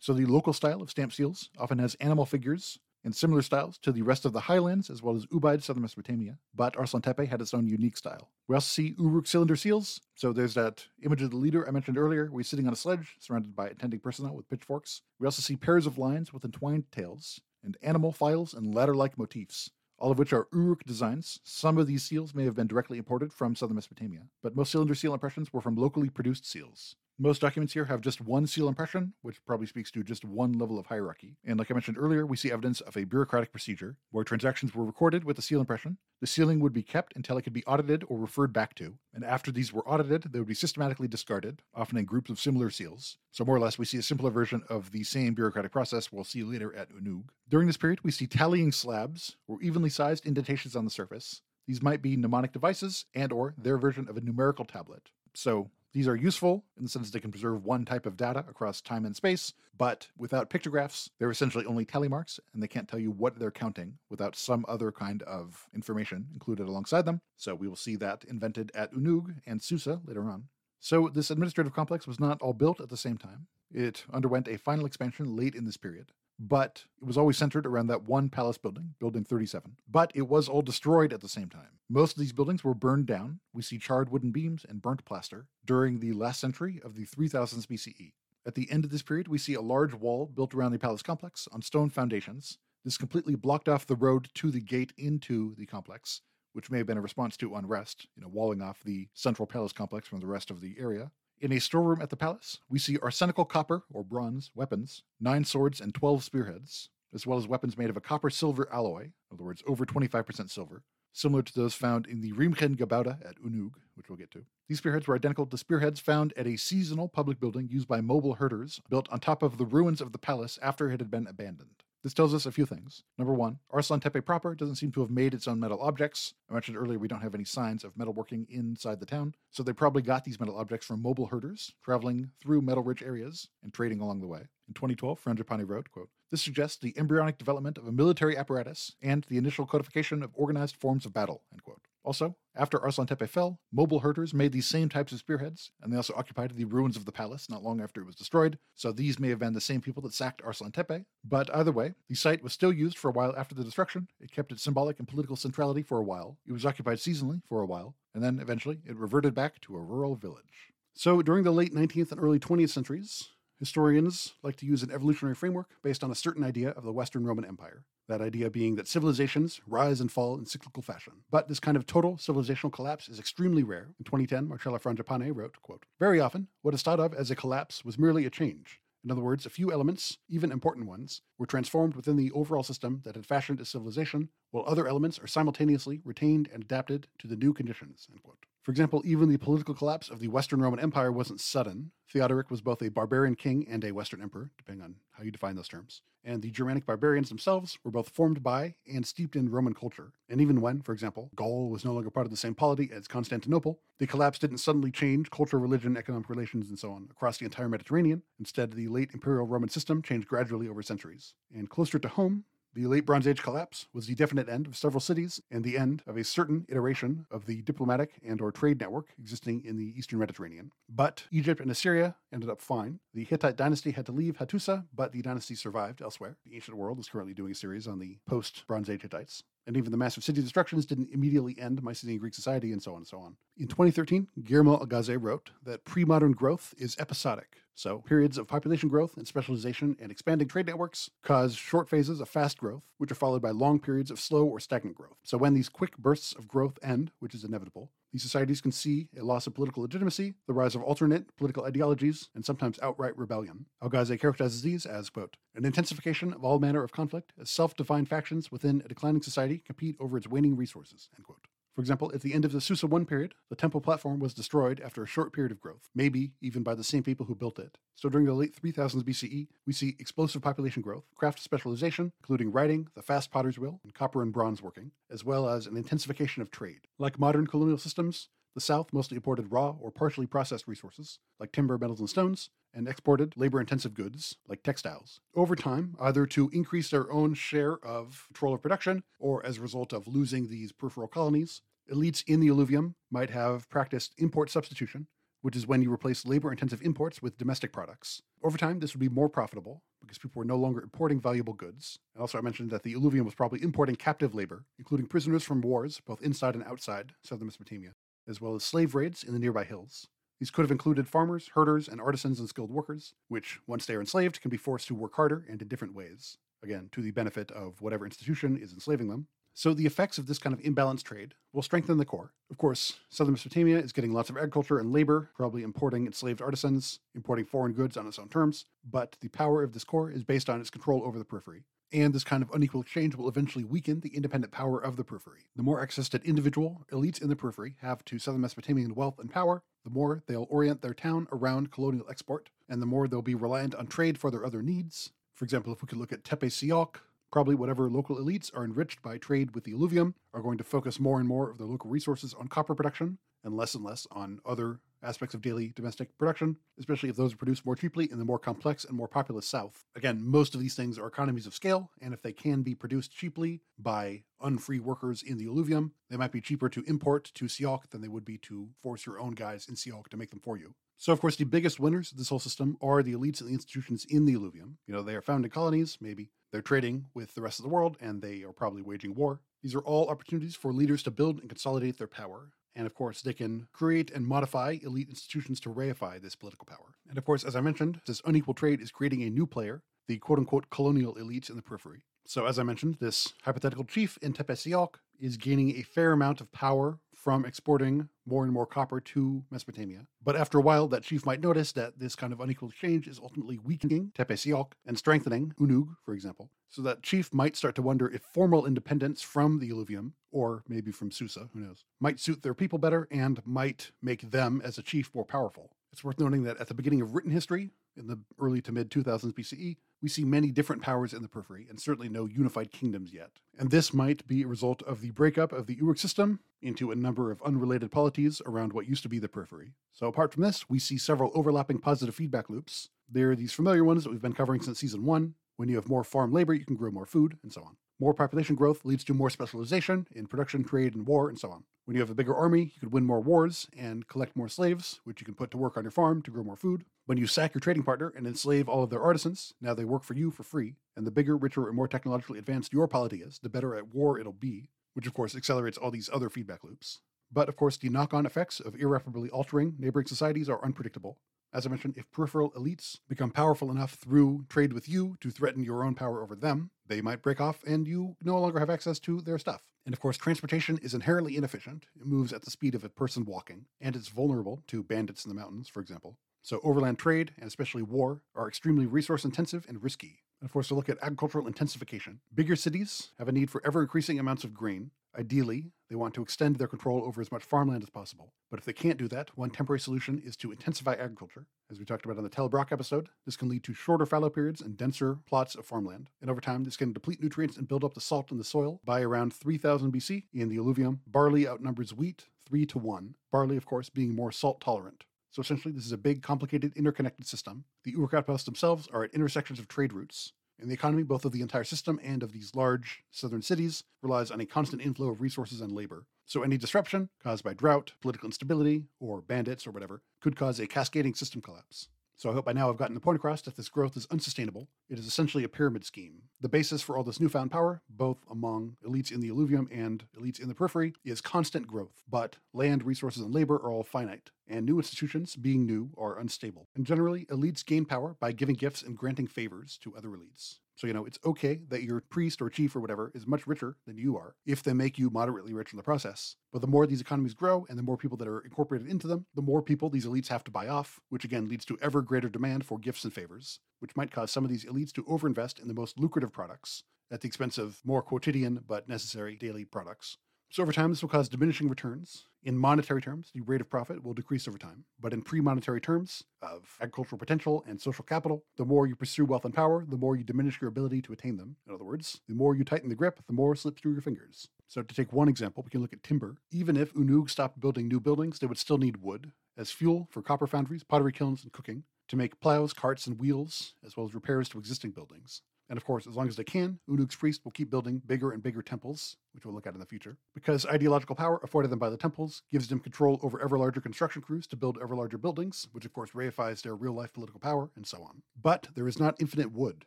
[0.03, 3.93] so the local style of stamp seals often has animal figures and similar styles to
[3.93, 7.39] the rest of the highlands as well as Ubaid, southern Mesopotamia, but Arslan Tepe had
[7.39, 8.29] its own unique style.
[8.49, 10.01] We also see Uruk cylinder seals.
[10.15, 12.75] So there's that image of the leader I mentioned earlier, where he's sitting on a
[12.75, 15.01] sledge surrounded by attending personnel with pitchforks.
[15.19, 19.17] We also see pairs of lines with entwined tails and animal files and ladder like
[19.17, 19.71] motifs
[20.03, 21.39] all of which are Uruk designs.
[21.45, 24.95] Some of these seals may have been directly imported from southern Mesopotamia, but most cylinder
[24.95, 26.97] seal impressions were from locally produced seals.
[27.19, 30.79] Most documents here have just one seal impression, which probably speaks to just one level
[30.79, 31.37] of hierarchy.
[31.45, 34.83] And like I mentioned earlier, we see evidence of a bureaucratic procedure where transactions were
[34.83, 35.97] recorded with the seal impression.
[36.21, 38.95] The sealing would be kept until it could be audited or referred back to.
[39.13, 42.71] And after these were audited, they would be systematically discarded, often in groups of similar
[42.71, 43.17] seals.
[43.29, 46.23] So, more or less, we see a simpler version of the same bureaucratic process we'll
[46.23, 47.25] see later at Unug.
[47.47, 51.41] During this period, we see tallying slabs or evenly sized indentations on the surface.
[51.67, 55.11] These might be mnemonic devices and or their version of a numerical tablet.
[55.35, 58.39] So these are useful in the sense that they can preserve one type of data
[58.49, 62.87] across time and space, but without pictographs, they're essentially only tally marks and they can't
[62.87, 67.21] tell you what they're counting without some other kind of information included alongside them.
[67.37, 70.45] So we will see that invented at Unug and Susa later on.
[70.79, 73.47] So this administrative complex was not all built at the same time.
[73.71, 77.87] It underwent a final expansion late in this period but it was always centered around
[77.87, 79.77] that one palace building, Building 37.
[79.89, 81.79] But it was all destroyed at the same time.
[81.89, 83.39] Most of these buildings were burned down.
[83.53, 87.67] We see charred wooden beams and burnt plaster during the last century of the 3000s
[87.67, 88.13] BCE.
[88.45, 91.01] At the end of this period, we see a large wall built around the palace
[91.01, 92.57] complex on stone foundations.
[92.83, 96.21] This completely blocked off the road to the gate into the complex,
[96.51, 99.71] which may have been a response to unrest, you know, walling off the central palace
[99.71, 101.11] complex from the rest of the area.
[101.43, 105.81] In a storeroom at the palace, we see arsenical copper or bronze weapons, nine swords,
[105.81, 109.43] and 12 spearheads, as well as weapons made of a copper silver alloy, in other
[109.43, 114.17] words, over 25% silver, similar to those found in the Riemchengebäude at Unug, which we'll
[114.17, 114.45] get to.
[114.69, 118.35] These spearheads were identical to spearheads found at a seasonal public building used by mobile
[118.35, 121.82] herders, built on top of the ruins of the palace after it had been abandoned.
[122.03, 123.03] This tells us a few things.
[123.17, 126.33] Number one, Arslan Tepe proper doesn't seem to have made its own metal objects.
[126.49, 129.71] I mentioned earlier we don't have any signs of metalworking inside the town, so they
[129.71, 134.01] probably got these metal objects from mobile herders traveling through metal rich areas and trading
[134.01, 134.41] along the way.
[134.67, 139.25] In 2012, Frangipane wrote, quote, This suggests the embryonic development of a military apparatus and
[139.29, 141.87] the initial codification of organized forms of battle, end quote.
[142.03, 145.97] Also, after Arslan Tepe fell, mobile herders made these same types of spearheads, and they
[145.97, 149.19] also occupied the ruins of the palace not long after it was destroyed, so these
[149.19, 151.05] may have been the same people that sacked Arslan Tepe.
[151.23, 154.07] But either way, the site was still used for a while after the destruction.
[154.19, 156.37] It kept its symbolic and political centrality for a while.
[156.45, 159.81] It was occupied seasonally for a while, and then eventually it reverted back to a
[159.81, 160.73] rural village.
[160.93, 163.29] So during the late 19th and early 20th centuries,
[163.63, 167.23] Historians like to use an evolutionary framework based on a certain idea of the Western
[167.23, 167.85] Roman Empire.
[168.09, 171.13] That idea being that civilizations rise and fall in cyclical fashion.
[171.31, 173.89] But this kind of total civilizational collapse is extremely rare.
[173.97, 177.85] In 2010, Marcella Frangipane wrote, quote, Very often, what is thought of as a collapse
[177.85, 178.81] was merely a change.
[179.03, 183.01] In other words, a few elements, even important ones, were transformed within the overall system
[183.03, 187.35] that had fashioned a civilization, while other elements are simultaneously retained and adapted to the
[187.35, 188.07] new conditions.
[188.09, 188.45] End quote.
[188.63, 191.91] For example, even the political collapse of the Western Roman Empire wasn't sudden.
[192.09, 195.57] Theodoric was both a barbarian king and a Western emperor, depending on how you define
[195.57, 196.01] those terms.
[196.23, 200.13] And the Germanic barbarians themselves were both formed by and steeped in Roman culture.
[200.29, 203.05] And even when, for example, Gaul was no longer part of the same polity as
[203.09, 207.45] Constantinople, the collapse didn't suddenly change culture, religion, economic relations, and so on across the
[207.45, 208.21] entire Mediterranean.
[208.39, 211.33] Instead, the late imperial Roman system changed gradually over centuries.
[211.53, 214.99] And closer to home, the late Bronze Age collapse was the definite end of several
[214.99, 219.07] cities and the end of a certain iteration of the diplomatic and or trade network
[219.19, 220.71] existing in the eastern Mediterranean.
[220.89, 222.99] But Egypt and Assyria ended up fine.
[223.13, 226.37] The Hittite dynasty had to leave Hattusa, but the dynasty survived elsewhere.
[226.45, 229.77] The ancient world is currently doing a series on the post Bronze Age Hittites and
[229.77, 233.07] even the massive city destructions didn't immediately end Mycenaean Greek society, and so on and
[233.07, 233.35] so on.
[233.57, 237.57] In 2013, Guillermo Algaze wrote that pre modern growth is episodic.
[237.75, 242.29] So, periods of population growth and specialization and expanding trade networks cause short phases of
[242.29, 245.17] fast growth, which are followed by long periods of slow or stagnant growth.
[245.23, 249.07] So, when these quick bursts of growth end, which is inevitable, These societies can see
[249.19, 253.65] a loss of political legitimacy, the rise of alternate political ideologies, and sometimes outright rebellion.
[253.81, 258.07] Algaze characterizes these as, quote, an intensification of all manner of conflict as self defined
[258.07, 261.47] factions within a declining society compete over its waning resources, end quote.
[261.75, 264.79] For example, at the end of the Susa 1 period, the temple platform was destroyed
[264.79, 267.79] after a short period of growth, maybe even by the same people who built it.
[267.95, 272.89] So during the late 3000s BCE, we see explosive population growth, craft specialization, including writing,
[272.93, 276.51] the fast potter's wheel, and copper and bronze working, as well as an intensification of
[276.51, 276.81] trade.
[276.99, 281.79] Like modern colonial systems, the South mostly imported raw or partially processed resources, like timber,
[281.79, 286.89] metals, and stones, and exported labor intensive goods, like textiles, over time, either to increase
[286.89, 291.07] their own share of control of production or as a result of losing these peripheral
[291.07, 291.61] colonies.
[291.91, 295.07] Elites in the alluvium might have practiced import substitution,
[295.41, 298.21] which is when you replace labor intensive imports with domestic products.
[298.43, 301.99] Over time, this would be more profitable because people were no longer importing valuable goods.
[302.15, 305.61] And also, I mentioned that the alluvium was probably importing captive labor, including prisoners from
[305.61, 307.93] wars, both inside and outside southern Mesopotamia
[308.27, 310.07] as well as slave raids in the nearby hills.
[310.43, 314.01] These could have included farmers, herders, and artisans and skilled workers, which, once they are
[314.01, 317.49] enslaved, can be forced to work harder and in different ways, again, to the benefit
[317.51, 319.27] of whatever institution is enslaving them.
[319.53, 322.33] So the effects of this kind of imbalanced trade will strengthen the core.
[322.51, 326.99] Of course, southern Mesopotamia is getting lots of agriculture and labor, probably importing enslaved artisans,
[327.15, 330.49] importing foreign goods on its own terms, but the power of this core is based
[330.49, 331.63] on its control over the periphery
[331.93, 335.45] and this kind of unequal exchange will eventually weaken the independent power of the periphery.
[335.55, 339.31] The more access that individual elites in the periphery have to southern Mesopotamian wealth and
[339.31, 343.35] power, the more they'll orient their town around colonial export, and the more they'll be
[343.35, 345.11] reliant on trade for their other needs.
[345.35, 346.95] For example, if we could look at Tepe Sialk,
[347.31, 350.99] probably whatever local elites are enriched by trade with the alluvium are going to focus
[350.99, 354.39] more and more of their local resources on copper production and less and less on
[354.45, 358.25] other aspects of daily domestic production, especially if those are produced more cheaply in the
[358.25, 359.85] more complex and more populous South.
[359.95, 363.13] Again, most of these things are economies of scale, and if they can be produced
[363.13, 367.89] cheaply by unfree workers in the alluvium, they might be cheaper to import to Sialk
[367.89, 370.57] than they would be to force your own guys in Sialk to make them for
[370.57, 370.73] you.
[370.97, 373.53] So, of course, the biggest winners of this whole system are the elites and the
[373.53, 374.77] institutions in the alluvium.
[374.87, 376.29] You know, they are founding colonies, maybe.
[376.51, 379.41] They're trading with the rest of the world, and they are probably waging war.
[379.63, 382.51] These are all opportunities for leaders to build and consolidate their power.
[382.75, 386.95] And of course, they can create and modify elite institutions to reify this political power.
[387.07, 390.17] And of course, as I mentioned, this unequal trade is creating a new player, the
[390.17, 392.03] quote unquote colonial elites in the periphery.
[392.25, 396.41] So, as I mentioned, this hypothetical chief in Tepe Sialk is gaining a fair amount
[396.41, 400.05] of power from exporting more and more copper to Mesopotamia.
[400.21, 403.19] But after a while, that chief might notice that this kind of unequal exchange is
[403.19, 406.49] ultimately weakening Tepe Sialk and strengthening Unug, for example.
[406.69, 410.91] So that chief might start to wonder if formal independence from the alluvium, or maybe
[410.91, 414.83] from Susa, who knows, might suit their people better and might make them as a
[414.83, 415.71] chief more powerful.
[415.93, 418.89] It's worth noting that at the beginning of written history, in the early to mid
[418.89, 423.13] 2000s BCE, we see many different powers in the periphery and certainly no unified kingdoms
[423.13, 423.29] yet.
[423.57, 426.95] And this might be a result of the breakup of the Uruk system into a
[426.95, 429.73] number of unrelated polities around what used to be the periphery.
[429.91, 432.89] So, apart from this, we see several overlapping positive feedback loops.
[433.09, 435.35] There are these familiar ones that we've been covering since season one.
[435.57, 437.77] When you have more farm labor, you can grow more food, and so on.
[437.99, 441.63] More population growth leads to more specialization in production, trade, and war, and so on.
[441.85, 444.99] When you have a bigger army, you could win more wars and collect more slaves,
[445.03, 446.85] which you can put to work on your farm to grow more food.
[447.05, 450.03] When you sack your trading partner and enslave all of their artisans, now they work
[450.03, 450.75] for you for free.
[450.95, 454.17] And the bigger, richer, and more technologically advanced your polity is, the better at war
[454.17, 457.01] it'll be, which of course accelerates all these other feedback loops.
[457.31, 461.19] But of course, the knock on effects of irreparably altering neighboring societies are unpredictable.
[461.53, 465.63] As I mentioned, if peripheral elites become powerful enough through trade with you to threaten
[465.63, 468.99] your own power over them, they might break off and you no longer have access
[469.01, 469.61] to their stuff.
[469.85, 471.85] And of course, transportation is inherently inefficient.
[471.95, 475.29] It moves at the speed of a person walking, and it's vulnerable to bandits in
[475.29, 476.17] the mountains, for example.
[476.41, 480.19] So, overland trade, and especially war, are extremely resource intensive and risky.
[480.41, 482.19] And of course, to look at agricultural intensification.
[482.33, 484.91] Bigger cities have a need for ever increasing amounts of grain.
[485.17, 488.33] Ideally, they want to extend their control over as much farmland as possible.
[488.49, 491.45] But if they can't do that, one temporary solution is to intensify agriculture.
[491.71, 494.61] As we talked about on the Tel episode, this can lead to shorter fallow periods
[494.61, 496.09] and denser plots of farmland.
[496.21, 498.79] And over time, this can deplete nutrients and build up the salt in the soil.
[498.85, 503.15] By around 3000 BC, in the alluvium, barley outnumbers wheat 3 to 1.
[503.31, 505.03] Barley, of course, being more salt tolerant.
[505.31, 507.65] So essentially, this is a big, complicated, interconnected system.
[507.83, 510.33] The Uruk outposts themselves are at intersections of trade routes.
[510.63, 514.31] In the economy, both of the entire system and of these large southern cities relies
[514.31, 516.05] on a constant inflow of resources and labor.
[516.25, 520.67] So any disruption caused by drought, political instability, or bandits or whatever could cause a
[520.67, 521.89] cascading system collapse.
[522.15, 524.69] So I hope by now I've gotten the point across that this growth is unsustainable.
[524.93, 526.21] It is essentially a pyramid scheme.
[526.39, 530.39] The basis for all this newfound power, both among elites in the alluvium and elites
[530.39, 532.03] in the periphery, is constant growth.
[532.07, 536.67] But land, resources, and labor are all finite, and new institutions, being new, are unstable.
[536.75, 540.59] And generally, elites gain power by giving gifts and granting favors to other elites.
[540.75, 543.77] So, you know, it's okay that your priest or chief or whatever is much richer
[543.85, 546.35] than you are if they make you moderately rich in the process.
[546.51, 549.25] But the more these economies grow and the more people that are incorporated into them,
[549.35, 552.29] the more people these elites have to buy off, which again leads to ever greater
[552.29, 555.67] demand for gifts and favors, which might cause some of these elites to overinvest in
[555.67, 560.17] the most lucrative products at the expense of more quotidian but necessary daily products.
[560.53, 562.27] So over time, this will cause diminishing returns.
[562.43, 564.85] In monetary terms, the rate of profit will decrease over time.
[564.99, 569.25] But in pre monetary terms of agricultural potential and social capital, the more you pursue
[569.25, 571.55] wealth and power, the more you diminish your ability to attain them.
[571.65, 574.47] In other words, the more you tighten the grip, the more slips through your fingers.
[574.67, 576.37] So to take one example, we can look at timber.
[576.51, 580.21] Even if Unug stopped building new buildings, they would still need wood as fuel for
[580.21, 584.13] copper foundries, pottery kilns, and cooking, to make plows, carts, and wheels, as well as
[584.13, 585.41] repairs to existing buildings.
[585.69, 588.43] And of course, as long as they can, Unug's priests will keep building bigger and
[588.43, 591.89] bigger temples, which we'll look at in the future, because ideological power afforded them by
[591.89, 595.67] the temples gives them control over ever larger construction crews to build ever larger buildings,
[595.71, 598.21] which of course reifies their real life political power, and so on.
[598.39, 599.85] But there is not infinite wood,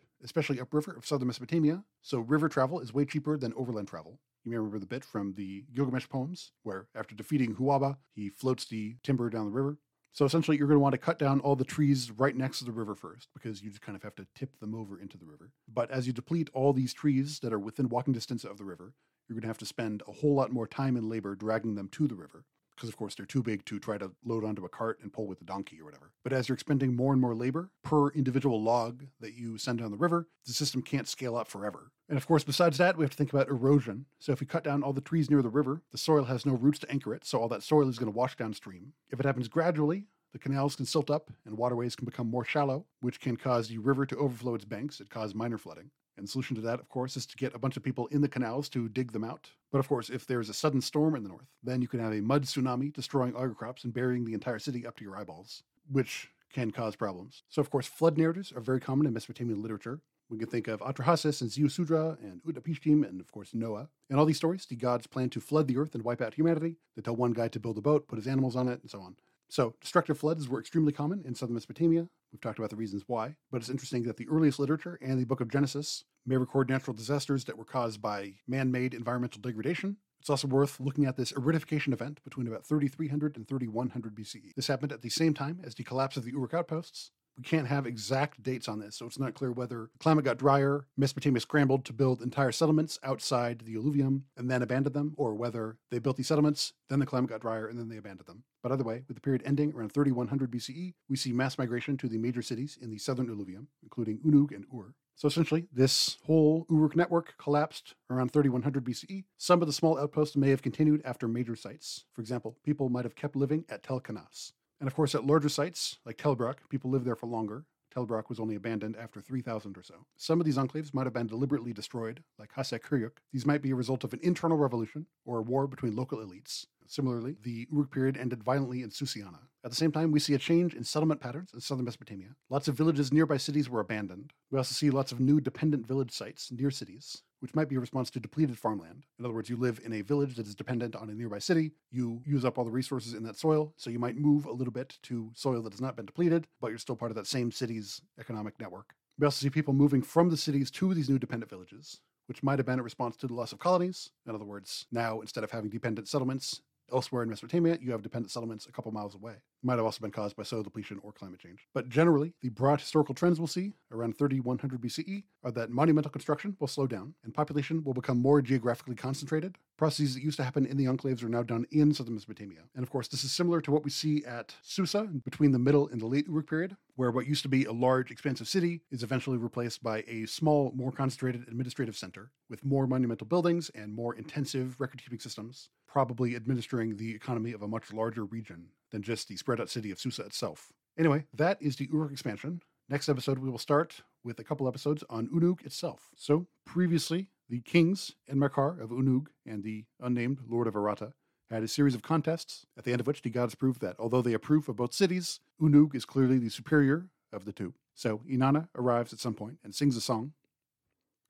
[0.25, 4.19] especially upriver of southern Mesopotamia, so river travel is way cheaper than overland travel.
[4.45, 8.64] You may remember the bit from the Gilgamesh poems, where after defeating Huwaba, he floats
[8.64, 9.77] the timber down the river.
[10.17, 12.64] So essentially, you're going to want to cut down all the trees right next to
[12.64, 15.27] the river first, because you just kind of have to tip them over into the
[15.27, 15.51] river.
[15.69, 18.95] But as you deplete all these trees that are within walking distance of the river,
[19.29, 21.91] you're going to have to spend a whole lot more time and labor dragging them
[21.91, 22.47] to the river.
[22.77, 25.27] Because, of course, they're too big to try to load onto a cart and pull
[25.27, 26.12] with a donkey or whatever.
[26.22, 29.91] But as you're expending more and more labor per individual log that you send down
[29.91, 31.91] the river, the system can't scale up forever.
[32.09, 34.07] And of course, besides that, we have to think about erosion.
[34.20, 36.53] So if we cut down all the trees near the river, the soil has no
[36.53, 38.93] roots to anchor it, so all that soil is going to wash downstream.
[39.11, 40.05] If it happens gradually,
[40.37, 43.78] the canals can silt up and waterways can become more shallow, which can cause the
[43.78, 45.91] river to overflow its banks and cause minor flooding.
[46.18, 48.20] And the solution to that, of course, is to get a bunch of people in
[48.20, 49.49] the canals to dig them out.
[49.72, 52.12] But of course, if there's a sudden storm in the north, then you can have
[52.12, 55.16] a mud tsunami destroying all your crops and burying the entire city up to your
[55.16, 57.43] eyeballs, which can cause problems.
[57.49, 60.01] So, of course, flood narratives are very common in Mesopotamian literature.
[60.28, 63.89] We can think of Atrahasis and Ziusudra and Utnapishtim and, of course, Noah.
[64.11, 66.76] In all these stories, the gods plan to flood the earth and wipe out humanity.
[66.95, 69.01] They tell one guy to build a boat, put his animals on it, and so
[69.01, 69.16] on.
[69.49, 72.09] So, destructive floods were extremely common in southern Mesopotamia.
[72.33, 75.27] We've talked about the reasons why, but it's interesting that the earliest literature and the
[75.27, 79.97] book of Genesis may record natural disasters that were caused by man made environmental degradation.
[80.21, 84.55] It's also worth looking at this aridification event between about 3300 and 3100 BCE.
[84.57, 87.66] This happened at the same time as the collapse of the Uruk outposts, we can't
[87.66, 91.41] have exact dates on this, so it's not clear whether the climate got drier, Mesopotamia
[91.41, 95.99] scrambled to build entire settlements outside the alluvium and then abandoned them, or whether they
[95.99, 98.45] built these settlements, then the climate got drier, and then they abandoned them.
[98.62, 102.09] But either way, with the period ending around 3100 BCE, we see mass migration to
[102.09, 104.95] the major cities in the southern alluvium, including Unug and Ur.
[105.14, 109.24] So essentially, this whole Uruk network collapsed around 3100 BCE.
[109.39, 112.05] Some of the small outposts may have continued after major sites.
[112.12, 114.53] For example, people might have kept living at Tel Kanas.
[114.81, 117.64] And of course, at larger sites like Tel Brak, people live there for longer.
[117.93, 119.95] Tel Brak was only abandoned after 3000 or so.
[120.18, 123.12] Some of these enclaves might have been deliberately destroyed, like Hassek Höyük.
[123.33, 126.66] These might be a result of an internal revolution or a war between local elites.
[126.89, 129.41] Similarly, the Uruk period ended violently in Susiana.
[129.64, 132.37] At the same time, we see a change in settlement patterns in southern Mesopotamia.
[132.51, 134.32] Lots of villages nearby cities were abandoned.
[134.51, 137.80] We also see lots of new dependent village sites near cities which might be a
[137.80, 139.05] response to depleted farmland.
[139.18, 141.72] In other words, you live in a village that is dependent on a nearby city,
[141.91, 144.72] you use up all the resources in that soil, so you might move a little
[144.72, 147.51] bit to soil that has not been depleted, but you're still part of that same
[147.51, 148.95] city's economic network.
[149.18, 152.59] We also see people moving from the cities to these new dependent villages, which might
[152.59, 154.11] have been a response to the loss of colonies.
[154.26, 156.61] In other words, now instead of having dependent settlements,
[156.93, 159.34] Elsewhere in Mesopotamia, you have dependent settlements a couple miles away.
[159.63, 161.67] Might have also been caused by soil depletion or climate change.
[161.75, 166.57] But generally, the broad historical trends we'll see around 3100 BCE are that monumental construction
[166.61, 169.57] will slow down and population will become more geographically concentrated.
[169.77, 172.61] Processes that used to happen in the enclaves are now done in southern Mesopotamia.
[172.75, 175.89] And of course, this is similar to what we see at Susa between the middle
[175.89, 179.03] and the late Uruk period, where what used to be a large, expansive city is
[179.03, 184.15] eventually replaced by a small, more concentrated administrative center with more monumental buildings and more
[184.15, 188.67] intensive record keeping systems probably administering the economy of a much larger region
[188.97, 190.73] than just the spread out city of Susa itself.
[190.99, 192.63] Anyway, that is the Uruk expansion.
[192.89, 196.09] Next episode, we will start with a couple episodes on Unug itself.
[196.17, 201.13] So, previously, the kings Enmerkar of Unug and the unnamed Lord of Aratta
[201.51, 204.23] had a series of contests, at the end of which the gods proved that although
[204.23, 207.75] they approve of both cities, Unug is clearly the superior of the two.
[207.95, 210.33] So Inanna arrives at some point and sings a song,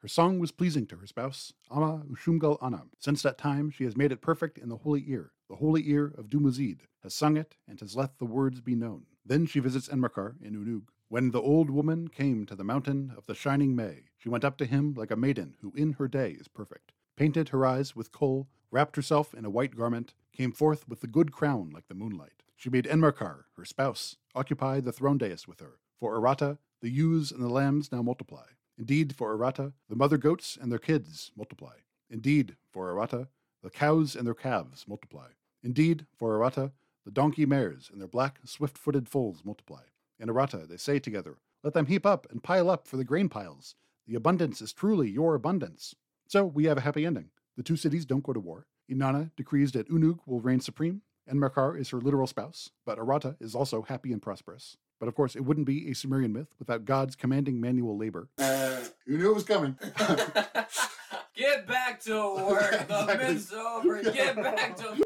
[0.07, 2.91] her song was pleasing to her spouse, Ama Ushumgal Anam.
[3.01, 5.33] Since that time, she has made it perfect in the holy ear.
[5.49, 9.07] The holy ear of Dumuzid has sung it and has let the words be known.
[9.25, 10.89] Then she visits Enmerkar in Unug.
[11.09, 14.57] When the old woman came to the mountain of the shining May, she went up
[14.59, 18.11] to him like a maiden who in her day is perfect, painted her eyes with
[18.11, 21.95] kohl, wrapped herself in a white garment, came forth with the good crown like the
[21.95, 22.43] moonlight.
[22.57, 25.79] She made Enmerkar, her spouse, occupy the throne dais with her.
[26.01, 28.47] For Aratta, the ewes and the lambs now multiply.
[28.77, 31.77] Indeed, for Aratta, the mother goats and their kids multiply.
[32.11, 33.29] Indeed, for Aratta,
[33.63, 35.29] the cows and their calves multiply.
[35.67, 36.71] Indeed, for Aratta,
[37.05, 39.81] the donkey mares and their black, swift footed foals multiply.
[40.21, 43.29] In Aratta, they say together, Let them heap up and pile up for the grain
[43.29, 43.75] piles.
[44.07, 45.97] The abundance is truly your abundance.
[46.29, 47.31] So we have a happy ending.
[47.57, 48.69] The two cities don't go to war.
[48.89, 53.35] Inanna decrees that Unug will reign supreme, and Enmerkar is her literal spouse, but Aratta
[53.41, 54.77] is also happy and prosperous.
[55.01, 58.29] But of course, it wouldn't be a Sumerian myth without God's commanding manual labor.
[58.39, 59.77] Uh, you knew it was coming.
[61.35, 62.87] Get back to work.
[62.87, 63.35] The Exactly.
[63.35, 64.03] myth's over.
[64.05, 65.03] Get back to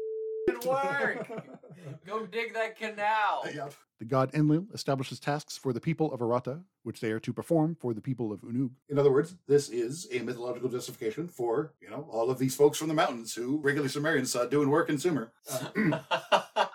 [0.65, 1.47] f***ing work.
[2.05, 3.43] Go dig that canal.
[3.53, 3.73] yep.
[3.99, 7.75] The god Enlil establishes tasks for the people of Aratta, which they are to perform
[7.79, 8.71] for the people of Unug.
[8.89, 12.79] In other words, this is a mythological justification for, you know, all of these folks
[12.79, 15.31] from the mountains who regular Sumerians saw doing work in Sumer.
[15.51, 15.99] Uh,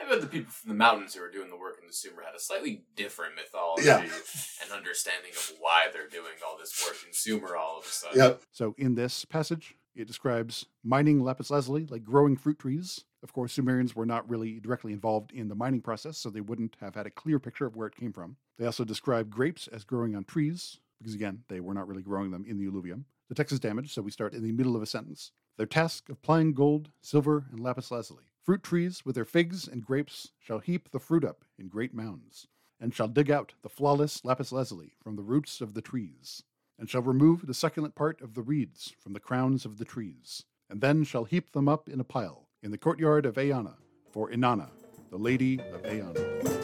[0.00, 2.22] I bet the people from the mountains who are doing the work in the Sumer
[2.24, 3.98] had a slightly different mythology Yeah.
[4.00, 8.18] and understanding of why they're doing all this work in Sumer all of a sudden.
[8.18, 8.42] yep.
[8.50, 13.04] So in this passage, it describes mining lapis lazuli like growing fruit trees.
[13.22, 16.76] Of course, Sumerians were not really directly involved in the mining process, so they wouldn't
[16.80, 18.36] have had a clear picture of where it came from.
[18.58, 22.30] They also describe grapes as growing on trees, because again, they were not really growing
[22.30, 23.04] them in the alluvium.
[23.28, 25.32] The text is damaged, so we start in the middle of a sentence.
[25.56, 28.24] Their task of plying gold, silver, and lapis lazuli.
[28.42, 32.48] Fruit trees with their figs and grapes shall heap the fruit up in great mounds,
[32.80, 36.42] and shall dig out the flawless lapis lazuli from the roots of the trees
[36.82, 40.42] and shall remove the succulent part of the reeds from the crowns of the trees,
[40.68, 43.76] and then shall heap them up in a pile in the courtyard of Eanna
[44.10, 44.68] for Inanna,
[45.08, 46.61] the lady of Eanna.